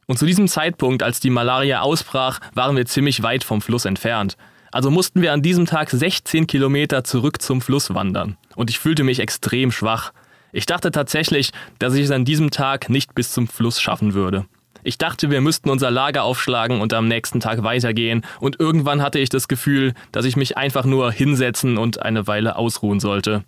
Und 0.06 0.18
zu 0.18 0.26
diesem 0.26 0.46
Zeitpunkt, 0.46 1.02
als 1.02 1.20
die 1.20 1.30
Malaria 1.30 1.80
ausbrach, 1.80 2.40
waren 2.54 2.76
wir 2.76 2.84
ziemlich 2.86 3.22
weit 3.22 3.44
vom 3.44 3.60
Fluss 3.62 3.84
entfernt. 3.84 4.36
Also 4.70 4.90
mussten 4.90 5.22
wir 5.22 5.32
an 5.32 5.42
diesem 5.42 5.66
Tag 5.66 5.90
16 5.90 6.46
Kilometer 6.46 7.02
zurück 7.04 7.42
zum 7.42 7.60
Fluss 7.60 7.92
wandern. 7.94 8.36
Und 8.54 8.70
ich 8.70 8.78
fühlte 8.78 9.02
mich 9.02 9.18
extrem 9.18 9.72
schwach. 9.72 10.12
Ich 10.52 10.66
dachte 10.66 10.90
tatsächlich, 10.90 11.50
dass 11.78 11.94
ich 11.94 12.04
es 12.04 12.10
an 12.10 12.24
diesem 12.24 12.50
Tag 12.50 12.88
nicht 12.88 13.14
bis 13.14 13.32
zum 13.32 13.48
Fluss 13.48 13.80
schaffen 13.80 14.14
würde. 14.14 14.46
Ich 14.82 14.96
dachte, 14.96 15.30
wir 15.30 15.40
müssten 15.40 15.70
unser 15.70 15.90
Lager 15.90 16.22
aufschlagen 16.24 16.80
und 16.80 16.94
am 16.94 17.06
nächsten 17.06 17.40
Tag 17.40 17.62
weitergehen, 17.62 18.24
und 18.40 18.58
irgendwann 18.58 19.02
hatte 19.02 19.18
ich 19.18 19.28
das 19.28 19.46
Gefühl, 19.46 19.92
dass 20.10 20.24
ich 20.24 20.36
mich 20.36 20.56
einfach 20.56 20.84
nur 20.84 21.12
hinsetzen 21.12 21.76
und 21.76 22.00
eine 22.00 22.26
Weile 22.26 22.56
ausruhen 22.56 22.98
sollte. 22.98 23.44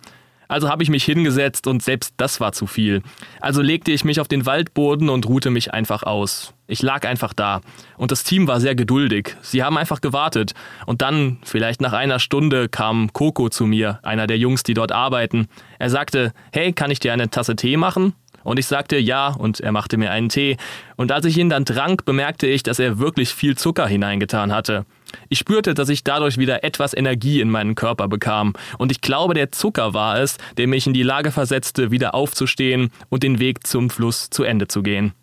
Also 0.53 0.69
habe 0.69 0.83
ich 0.83 0.91
mich 0.91 1.03
hingesetzt 1.03 1.65
und 1.65 1.81
selbst 1.81 2.13
das 2.17 2.39
war 2.39 2.51
zu 2.51 2.67
viel. 2.67 3.01
Also 3.41 3.63
legte 3.63 3.91
ich 3.91 4.05
mich 4.05 4.19
auf 4.19 4.27
den 4.27 4.45
Waldboden 4.45 5.09
und 5.09 5.27
ruhte 5.27 5.49
mich 5.49 5.73
einfach 5.73 6.03
aus. 6.03 6.53
Ich 6.67 6.83
lag 6.83 7.07
einfach 7.07 7.33
da. 7.33 7.61
Und 7.97 8.11
das 8.11 8.23
Team 8.23 8.45
war 8.45 8.59
sehr 8.59 8.75
geduldig. 8.75 9.35
Sie 9.41 9.63
haben 9.63 9.79
einfach 9.79 9.99
gewartet. 9.99 10.53
Und 10.85 11.01
dann, 11.01 11.39
vielleicht 11.43 11.81
nach 11.81 11.93
einer 11.93 12.19
Stunde, 12.19 12.69
kam 12.69 13.11
Coco 13.13 13.49
zu 13.49 13.65
mir, 13.65 13.97
einer 14.03 14.27
der 14.27 14.37
Jungs, 14.37 14.61
die 14.61 14.75
dort 14.75 14.91
arbeiten. 14.91 15.47
Er 15.79 15.89
sagte, 15.89 16.33
hey, 16.51 16.71
kann 16.71 16.91
ich 16.91 16.99
dir 16.99 17.13
eine 17.13 17.31
Tasse 17.31 17.55
Tee 17.55 17.75
machen? 17.75 18.13
Und 18.43 18.59
ich 18.59 18.67
sagte 18.67 18.97
ja, 18.97 19.29
und 19.29 19.59
er 19.59 19.71
machte 19.71 19.97
mir 19.97 20.11
einen 20.11 20.29
Tee. 20.29 20.57
Und 20.97 21.11
als 21.11 21.25
ich 21.25 21.35
ihn 21.35 21.49
dann 21.49 21.65
trank, 21.65 22.05
bemerkte 22.05 22.45
ich, 22.45 22.61
dass 22.61 22.77
er 22.77 22.99
wirklich 22.99 23.33
viel 23.33 23.57
Zucker 23.57 23.87
hineingetan 23.87 24.53
hatte. 24.53 24.85
Ich 25.29 25.39
spürte, 25.39 25.73
dass 25.73 25.89
ich 25.89 26.03
dadurch 26.03 26.37
wieder 26.37 26.63
etwas 26.63 26.93
Energie 26.93 27.41
in 27.41 27.49
meinen 27.49 27.75
Körper 27.75 28.07
bekam. 28.07 28.53
Und 28.77 28.91
ich 28.91 29.01
glaube, 29.01 29.33
der 29.33 29.51
Zucker 29.51 29.93
war 29.93 30.19
es, 30.19 30.37
der 30.57 30.67
mich 30.67 30.87
in 30.87 30.93
die 30.93 31.03
Lage 31.03 31.31
versetzte, 31.31 31.91
wieder 31.91 32.15
aufzustehen 32.15 32.91
und 33.09 33.23
den 33.23 33.39
Weg 33.39 33.65
zum 33.65 33.89
Fluss 33.89 34.29
zu 34.29 34.43
Ende 34.43 34.67
zu 34.67 34.83
gehen. 34.83 35.13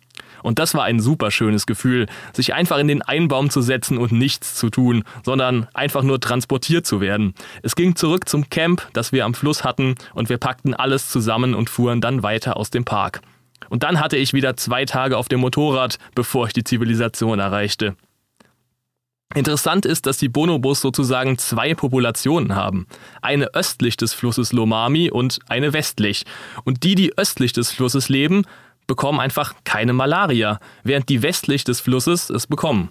Und 0.43 0.59
das 0.59 0.73
war 0.73 0.83
ein 0.83 0.99
super 0.99 1.31
schönes 1.31 1.65
Gefühl, 1.65 2.07
sich 2.33 2.53
einfach 2.53 2.79
in 2.79 2.87
den 2.87 3.01
Einbaum 3.01 3.49
zu 3.49 3.61
setzen 3.61 3.97
und 3.97 4.11
nichts 4.11 4.55
zu 4.55 4.69
tun, 4.69 5.03
sondern 5.23 5.67
einfach 5.73 6.03
nur 6.03 6.19
transportiert 6.19 6.85
zu 6.85 7.01
werden. 7.01 7.33
Es 7.61 7.75
ging 7.75 7.95
zurück 7.95 8.27
zum 8.27 8.49
Camp, 8.49 8.87
das 8.93 9.11
wir 9.11 9.25
am 9.25 9.33
Fluss 9.33 9.63
hatten, 9.63 9.95
und 10.13 10.29
wir 10.29 10.37
packten 10.37 10.73
alles 10.73 11.09
zusammen 11.09 11.53
und 11.53 11.69
fuhren 11.69 12.01
dann 12.01 12.23
weiter 12.23 12.57
aus 12.57 12.69
dem 12.69 12.85
Park. 12.85 13.21
Und 13.69 13.83
dann 13.83 13.99
hatte 13.99 14.17
ich 14.17 14.33
wieder 14.33 14.57
zwei 14.57 14.85
Tage 14.85 15.17
auf 15.17 15.29
dem 15.29 15.39
Motorrad, 15.39 15.97
bevor 16.15 16.47
ich 16.47 16.53
die 16.53 16.63
Zivilisation 16.63 17.39
erreichte. 17.39 17.95
Interessant 19.33 19.85
ist, 19.85 20.05
dass 20.05 20.17
die 20.17 20.29
Bonobos 20.29 20.81
sozusagen 20.81 21.37
zwei 21.37 21.73
Populationen 21.73 22.55
haben. 22.55 22.85
Eine 23.21 23.53
östlich 23.53 23.97
des 23.97 24.13
Flusses 24.13 24.51
Lomami 24.51 25.09
und 25.09 25.39
eine 25.47 25.73
westlich. 25.73 26.25
Und 26.63 26.83
die, 26.83 26.95
die 26.95 27.17
östlich 27.17 27.53
des 27.53 27.71
Flusses 27.71 28.09
leben, 28.09 28.43
bekommen 28.87 29.19
einfach 29.19 29.55
keine 29.63 29.93
Malaria, 29.93 30.59
während 30.83 31.07
die 31.07 31.21
westlich 31.21 31.63
des 31.63 31.79
Flusses 31.79 32.29
es 32.29 32.47
bekommen. 32.47 32.89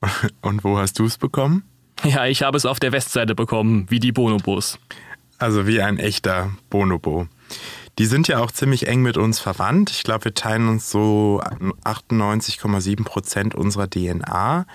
Und 0.40 0.64
wo 0.64 0.78
hast 0.78 0.98
du 0.98 1.04
es 1.04 1.18
bekommen? 1.18 1.62
Ja, 2.04 2.26
ich 2.26 2.42
habe 2.42 2.56
es 2.56 2.66
auf 2.66 2.80
der 2.80 2.92
Westseite 2.92 3.34
bekommen, 3.34 3.86
wie 3.88 4.00
die 4.00 4.12
Bonobos. 4.12 4.78
Also 5.38 5.66
wie 5.66 5.80
ein 5.80 5.98
echter 5.98 6.50
Bonobo. 6.70 7.28
Die 7.98 8.06
sind 8.06 8.28
ja 8.28 8.38
auch 8.38 8.50
ziemlich 8.50 8.88
eng 8.88 9.02
mit 9.02 9.18
uns 9.18 9.38
verwandt. 9.38 9.90
Ich 9.90 10.02
glaube, 10.02 10.24
wir 10.24 10.34
teilen 10.34 10.68
uns 10.68 10.90
so 10.90 11.42
98,7 11.84 13.04
Prozent 13.04 13.54
unserer 13.54 13.88
DNA 13.88 14.66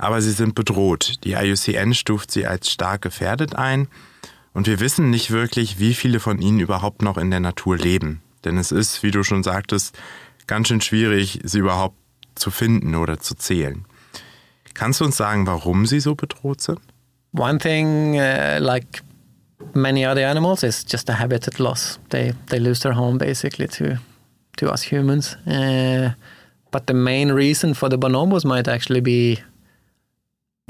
aber 0.00 0.22
sie 0.22 0.32
sind 0.32 0.54
bedroht. 0.54 1.24
Die 1.24 1.32
IUCN 1.32 1.94
stuft 1.94 2.30
sie 2.30 2.46
als 2.46 2.70
stark 2.70 3.02
gefährdet 3.02 3.54
ein 3.54 3.86
und 4.54 4.66
wir 4.66 4.80
wissen 4.80 5.10
nicht 5.10 5.30
wirklich, 5.30 5.78
wie 5.78 5.94
viele 5.94 6.20
von 6.20 6.40
ihnen 6.40 6.58
überhaupt 6.58 7.02
noch 7.02 7.18
in 7.18 7.30
der 7.30 7.40
Natur 7.40 7.76
leben. 7.76 8.22
Denn 8.44 8.56
es 8.56 8.72
ist, 8.72 9.02
wie 9.02 9.10
du 9.10 9.22
schon 9.22 9.42
sagtest, 9.42 9.96
ganz 10.46 10.68
schön 10.68 10.80
schwierig, 10.80 11.40
sie 11.44 11.58
überhaupt 11.58 11.96
zu 12.34 12.50
finden 12.50 12.94
oder 12.94 13.20
zu 13.20 13.34
zählen. 13.34 13.84
Kannst 14.72 15.00
du 15.00 15.04
uns 15.04 15.18
sagen, 15.18 15.46
warum 15.46 15.84
sie 15.84 16.00
so 16.00 16.14
bedroht 16.14 16.62
sind? 16.62 16.80
One 17.32 17.58
thing, 17.58 18.18
uh, 18.18 18.58
like 18.58 19.02
many 19.74 20.06
other 20.06 20.26
animals, 20.26 20.62
is 20.62 20.84
just 20.90 21.10
a 21.10 21.18
habitat 21.18 21.58
loss. 21.58 22.00
They 22.08 22.32
they 22.48 22.58
lose 22.58 22.80
their 22.80 22.96
home 22.96 23.18
basically 23.18 23.68
to 23.68 23.98
to 24.56 24.72
us 24.72 24.82
humans. 24.82 25.36
Uh, 25.46 26.12
but 26.72 26.86
the 26.86 26.94
main 26.94 27.30
reason 27.30 27.74
for 27.74 27.90
the 27.90 27.98
bonobos 27.98 28.44
might 28.44 28.66
actually 28.66 29.00
be 29.00 29.40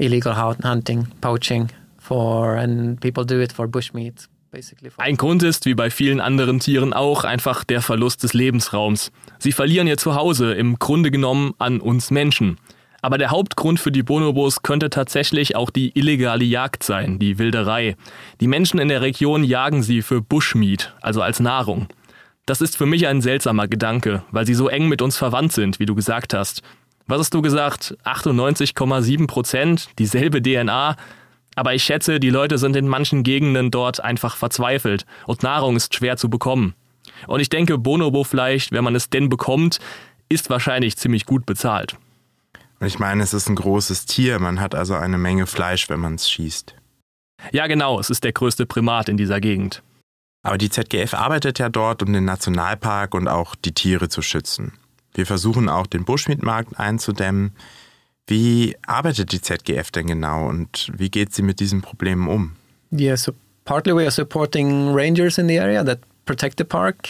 illegal 0.01 0.35
hunting, 0.35 1.07
poaching 1.21 1.69
for, 1.97 2.57
and 2.57 2.99
people 2.99 3.25
do 3.25 3.39
it 3.41 3.53
for 3.53 3.67
bushmeat. 3.67 4.27
Ein 4.97 5.15
Grund 5.15 5.43
ist, 5.43 5.65
wie 5.65 5.75
bei 5.75 5.89
vielen 5.89 6.19
anderen 6.19 6.59
Tieren 6.59 6.91
auch, 6.91 7.23
einfach 7.23 7.63
der 7.63 7.81
Verlust 7.81 8.23
des 8.23 8.33
Lebensraums. 8.33 9.13
Sie 9.39 9.53
verlieren 9.53 9.87
ihr 9.87 9.95
Zuhause 9.95 10.53
im 10.53 10.77
Grunde 10.77 11.09
genommen 11.09 11.53
an 11.57 11.79
uns 11.79 12.11
Menschen. 12.11 12.57
Aber 13.01 13.17
der 13.17 13.31
Hauptgrund 13.31 13.79
für 13.79 13.93
die 13.93 14.03
Bonobos 14.03 14.61
könnte 14.61 14.89
tatsächlich 14.89 15.55
auch 15.55 15.69
die 15.69 15.97
illegale 15.97 16.43
Jagd 16.43 16.83
sein, 16.83 17.17
die 17.17 17.39
Wilderei. 17.39 17.95
Die 18.41 18.47
Menschen 18.47 18.79
in 18.79 18.89
der 18.89 19.01
Region 19.01 19.43
jagen 19.43 19.83
sie 19.83 20.01
für 20.01 20.21
Bushmeat, 20.21 20.93
also 21.01 21.21
als 21.21 21.39
Nahrung. 21.39 21.87
Das 22.45 22.59
ist 22.59 22.75
für 22.75 22.85
mich 22.85 23.07
ein 23.07 23.21
seltsamer 23.21 23.67
Gedanke, 23.67 24.23
weil 24.31 24.45
sie 24.45 24.53
so 24.53 24.67
eng 24.67 24.89
mit 24.89 25.01
uns 25.01 25.17
verwandt 25.17 25.53
sind, 25.53 25.79
wie 25.79 25.85
du 25.85 25.95
gesagt 25.95 26.33
hast. 26.33 26.61
Was 27.07 27.19
hast 27.19 27.33
du 27.33 27.41
gesagt? 27.41 27.97
98,7 28.05 29.27
Prozent, 29.27 29.89
dieselbe 29.99 30.41
DNA. 30.41 30.95
Aber 31.55 31.73
ich 31.73 31.83
schätze, 31.83 32.19
die 32.19 32.29
Leute 32.29 32.57
sind 32.57 32.75
in 32.75 32.87
manchen 32.87 33.23
Gegenden 33.23 33.71
dort 33.71 34.01
einfach 34.01 34.37
verzweifelt 34.37 35.05
und 35.27 35.43
Nahrung 35.43 35.75
ist 35.75 35.93
schwer 35.93 36.17
zu 36.17 36.29
bekommen. 36.29 36.75
Und 37.27 37.39
ich 37.39 37.49
denke, 37.49 37.77
Bonobo-Fleisch, 37.77 38.71
wenn 38.71 38.83
man 38.83 38.95
es 38.95 39.09
denn 39.09 39.29
bekommt, 39.29 39.79
ist 40.29 40.49
wahrscheinlich 40.49 40.97
ziemlich 40.97 41.25
gut 41.25 41.45
bezahlt. 41.45 41.97
Und 42.79 42.87
ich 42.87 42.99
meine, 42.99 43.21
es 43.21 43.33
ist 43.33 43.49
ein 43.49 43.55
großes 43.55 44.05
Tier, 44.05 44.39
man 44.39 44.59
hat 44.59 44.73
also 44.73 44.95
eine 44.95 45.17
Menge 45.17 45.45
Fleisch, 45.45 45.89
wenn 45.89 45.99
man 45.99 46.15
es 46.15 46.29
schießt. 46.29 46.73
Ja, 47.51 47.67
genau, 47.67 47.99
es 47.99 48.09
ist 48.09 48.23
der 48.23 48.33
größte 48.33 48.65
Primat 48.65 49.09
in 49.09 49.17
dieser 49.17 49.39
Gegend. 49.39 49.83
Aber 50.43 50.57
die 50.57 50.69
ZGF 50.69 51.13
arbeitet 51.13 51.59
ja 51.59 51.69
dort, 51.69 52.01
um 52.01 52.13
den 52.13 52.25
Nationalpark 52.25 53.13
und 53.13 53.27
auch 53.27 53.55
die 53.55 53.73
Tiere 53.73 54.09
zu 54.09 54.21
schützen. 54.21 54.73
Wir 55.13 55.25
versuchen 55.25 55.69
auch 55.69 55.87
den 55.87 56.05
Bushmeat-Markt 56.05 56.79
einzudämmen. 56.79 57.51
Wie 58.27 58.75
arbeitet 58.85 59.31
die 59.31 59.41
ZGF 59.41 59.91
denn 59.91 60.07
genau 60.07 60.47
und 60.47 60.91
wie 60.95 61.09
geht 61.09 61.33
sie 61.33 61.41
mit 61.41 61.59
diesen 61.59 61.81
Problemen 61.81 62.27
um? 62.27 62.53
Yeah, 62.91 63.17
so 63.17 63.33
partly 63.65 63.95
we 63.95 64.03
are 64.03 64.11
supporting 64.11 64.93
rangers 64.93 65.37
in 65.37 65.47
the 65.47 65.59
area 65.59 65.83
that 65.83 65.99
protect 66.25 66.57
the 66.57 66.63
park 66.63 67.09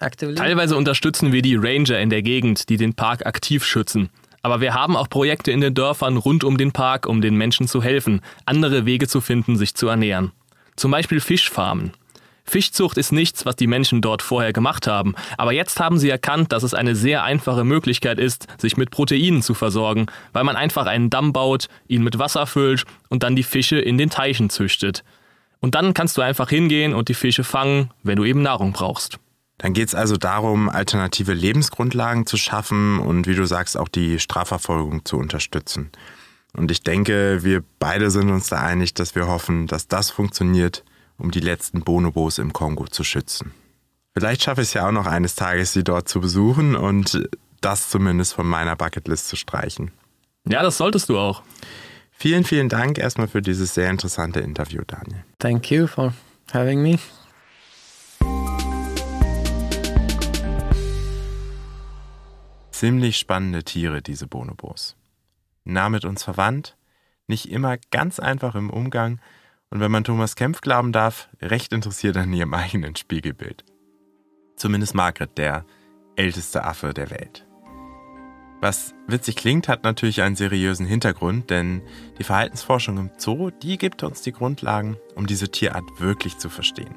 actively. 0.00 0.34
Teilweise 0.34 0.76
unterstützen 0.76 1.32
wir 1.32 1.42
die 1.42 1.56
Ranger 1.56 1.98
in 2.00 2.10
der 2.10 2.22
Gegend, 2.22 2.68
die 2.68 2.76
den 2.76 2.94
Park 2.94 3.26
aktiv 3.26 3.64
schützen. 3.64 4.10
Aber 4.42 4.60
wir 4.60 4.74
haben 4.74 4.96
auch 4.96 5.08
Projekte 5.08 5.52
in 5.52 5.60
den 5.60 5.74
Dörfern 5.74 6.16
rund 6.16 6.42
um 6.42 6.58
den 6.58 6.72
Park, 6.72 7.06
um 7.06 7.20
den 7.20 7.36
Menschen 7.36 7.68
zu 7.68 7.82
helfen, 7.82 8.20
andere 8.44 8.86
Wege 8.86 9.06
zu 9.06 9.20
finden, 9.20 9.56
sich 9.56 9.74
zu 9.74 9.88
ernähren. 9.88 10.32
Zum 10.74 10.90
Beispiel 10.90 11.20
Fischfarmen. 11.20 11.92
Fischzucht 12.44 12.98
ist 12.98 13.12
nichts, 13.12 13.46
was 13.46 13.56
die 13.56 13.66
Menschen 13.66 14.00
dort 14.00 14.22
vorher 14.22 14.52
gemacht 14.52 14.86
haben, 14.86 15.14
aber 15.38 15.52
jetzt 15.52 15.80
haben 15.80 15.98
sie 15.98 16.10
erkannt, 16.10 16.52
dass 16.52 16.62
es 16.62 16.74
eine 16.74 16.94
sehr 16.94 17.22
einfache 17.22 17.64
Möglichkeit 17.64 18.18
ist, 18.18 18.46
sich 18.58 18.76
mit 18.76 18.90
Proteinen 18.90 19.42
zu 19.42 19.54
versorgen, 19.54 20.06
weil 20.32 20.44
man 20.44 20.56
einfach 20.56 20.86
einen 20.86 21.10
Damm 21.10 21.32
baut, 21.32 21.68
ihn 21.88 22.02
mit 22.02 22.18
Wasser 22.18 22.46
füllt 22.46 22.84
und 23.08 23.22
dann 23.22 23.36
die 23.36 23.42
Fische 23.42 23.78
in 23.78 23.98
den 23.98 24.10
Teichen 24.10 24.50
züchtet. 24.50 25.04
Und 25.60 25.76
dann 25.76 25.94
kannst 25.94 26.16
du 26.16 26.22
einfach 26.22 26.50
hingehen 26.50 26.92
und 26.92 27.08
die 27.08 27.14
Fische 27.14 27.44
fangen, 27.44 27.90
wenn 28.02 28.16
du 28.16 28.24
eben 28.24 28.42
Nahrung 28.42 28.72
brauchst. 28.72 29.18
Dann 29.58 29.74
geht 29.74 29.88
es 29.88 29.94
also 29.94 30.16
darum, 30.16 30.68
alternative 30.68 31.34
Lebensgrundlagen 31.34 32.26
zu 32.26 32.36
schaffen 32.36 32.98
und 32.98 33.28
wie 33.28 33.36
du 33.36 33.46
sagst, 33.46 33.76
auch 33.76 33.88
die 33.88 34.18
Strafverfolgung 34.18 35.04
zu 35.04 35.18
unterstützen. 35.18 35.92
Und 36.52 36.72
ich 36.72 36.82
denke, 36.82 37.44
wir 37.44 37.62
beide 37.78 38.10
sind 38.10 38.30
uns 38.30 38.48
da 38.48 38.60
einig, 38.60 38.94
dass 38.94 39.14
wir 39.14 39.28
hoffen, 39.28 39.68
dass 39.68 39.86
das 39.86 40.10
funktioniert 40.10 40.82
um 41.18 41.30
die 41.30 41.40
letzten 41.40 41.82
Bonobos 41.82 42.38
im 42.38 42.52
Kongo 42.52 42.86
zu 42.86 43.04
schützen. 43.04 43.52
Vielleicht 44.14 44.42
schaffe 44.42 44.60
ich 44.60 44.68
es 44.68 44.74
ja 44.74 44.86
auch 44.86 44.92
noch 44.92 45.06
eines 45.06 45.34
Tages, 45.34 45.72
sie 45.72 45.84
dort 45.84 46.08
zu 46.08 46.20
besuchen 46.20 46.76
und 46.76 47.28
das 47.60 47.88
zumindest 47.88 48.34
von 48.34 48.46
meiner 48.46 48.76
Bucketlist 48.76 49.28
zu 49.28 49.36
streichen. 49.36 49.90
Ja, 50.46 50.62
das 50.62 50.76
solltest 50.76 51.08
du 51.08 51.18
auch. 51.18 51.42
Vielen, 52.10 52.44
vielen 52.44 52.68
Dank 52.68 52.98
erstmal 52.98 53.28
für 53.28 53.42
dieses 53.42 53.74
sehr 53.74 53.90
interessante 53.90 54.40
Interview, 54.40 54.82
Daniel. 54.86 55.24
Thank 55.38 55.70
you 55.70 55.86
for 55.86 56.12
having 56.52 56.82
me. 56.82 56.98
Ziemlich 62.70 63.16
spannende 63.16 63.62
Tiere, 63.62 64.02
diese 64.02 64.26
Bonobos. 64.26 64.96
Nah 65.64 65.88
mit 65.88 66.04
uns 66.04 66.24
verwandt, 66.24 66.76
nicht 67.28 67.48
immer 67.50 67.76
ganz 67.90 68.18
einfach 68.18 68.56
im 68.56 68.70
Umgang, 68.70 69.20
und 69.72 69.80
wenn 69.80 69.90
man 69.90 70.04
Thomas 70.04 70.36
Kempf 70.36 70.60
glauben 70.60 70.92
darf, 70.92 71.30
recht 71.40 71.72
interessiert 71.72 72.18
an 72.18 72.30
ihrem 72.30 72.52
eigenen 72.52 72.94
Spiegelbild. 72.94 73.64
Zumindest 74.54 74.94
Margret, 74.94 75.38
der 75.38 75.64
älteste 76.14 76.64
Affe 76.64 76.92
der 76.92 77.08
Welt. 77.08 77.46
Was 78.60 78.92
witzig 79.06 79.34
klingt, 79.34 79.68
hat 79.68 79.82
natürlich 79.82 80.20
einen 80.20 80.36
seriösen 80.36 80.84
Hintergrund, 80.84 81.48
denn 81.48 81.80
die 82.18 82.24
Verhaltensforschung 82.24 82.98
im 82.98 83.10
Zoo, 83.16 83.48
die 83.48 83.78
gibt 83.78 84.02
uns 84.02 84.20
die 84.20 84.32
Grundlagen, 84.32 84.98
um 85.14 85.26
diese 85.26 85.50
Tierart 85.50 85.98
wirklich 85.98 86.36
zu 86.36 86.50
verstehen. 86.50 86.94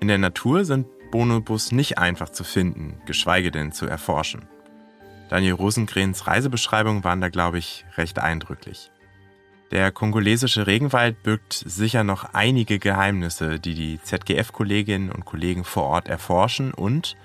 In 0.00 0.08
der 0.08 0.18
Natur 0.18 0.64
sind 0.64 0.88
Bonobos 1.12 1.70
nicht 1.70 1.98
einfach 1.98 2.30
zu 2.30 2.42
finden, 2.42 3.00
geschweige 3.06 3.52
denn 3.52 3.70
zu 3.70 3.86
erforschen. 3.86 4.48
Daniel 5.28 5.54
Rosengrens 5.54 6.26
Reisebeschreibungen 6.26 7.04
waren 7.04 7.20
da, 7.20 7.28
glaube 7.28 7.58
ich, 7.58 7.84
recht 7.96 8.18
eindrücklich. 8.18 8.90
Der 9.70 9.90
kongolesische 9.90 10.66
Regenwald 10.66 11.22
birgt 11.22 11.52
sicher 11.52 12.04
noch 12.04 12.32
einige 12.34 12.78
Geheimnisse, 12.78 13.58
die 13.58 13.74
die 13.74 14.00
ZGF-Kolleginnen 14.00 15.10
und 15.10 15.24
Kollegen 15.24 15.64
vor 15.64 15.84
Ort 15.84 16.08
erforschen 16.08 16.72
und 16.72 17.16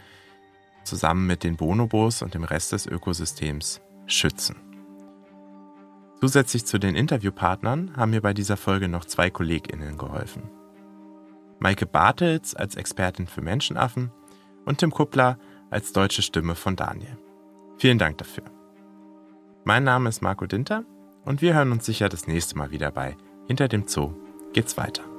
zusammen 0.84 1.28
mit 1.28 1.44
den 1.44 1.56
Bonobos 1.56 2.24
und 2.24 2.34
dem 2.34 2.44
Rest 2.44 2.72
des 2.72 2.88
Ökosystems 2.88 3.82
schützen. 4.08 4.56
Zusätzlich 6.20 6.66
zu 6.66 6.80
den 6.80 6.96
Interviewpartnern 6.96 7.96
haben 7.96 8.12
mir 8.12 8.22
bei 8.22 8.34
dieser 8.34 8.58
Folge 8.58 8.88
noch 8.88 9.06
zwei 9.06 9.30
KollegInnen 9.30 9.98
geholfen. 9.98 10.50
Maike 11.60 11.86
Bartels 11.86 12.56
als 12.56 12.76
Expertin 12.76 13.28
für 13.28 13.42
Menschenaffen 13.42 14.12
und 14.66 14.80
Tim 14.80 14.92
Kuppler 14.92 15.38
als 15.70 15.94
deutsche 15.94 16.24
Stimme 16.24 16.56
von 16.56 16.76
Daniel. 16.76 17.18
Vielen 17.78 18.00
Dank 18.00 18.18
dafür. 18.18 18.46
Mein 19.64 19.84
Name 19.84 20.10
ist 20.10 20.22
Marco 20.22 20.48
Dinter 20.48 20.84
und 21.26 21.42
wir 21.42 21.54
hören 21.54 21.72
uns 21.72 21.86
sicher 21.86 22.10
das 22.10 22.28
nächste 22.28 22.58
Mal 22.58 22.72
wieder 22.72 22.92
bei 22.92 23.16
Hinter 23.48 23.68
dem 23.68 23.88
Zoo 23.88 24.14
geht's 24.54 24.78
weiter. 24.78 25.11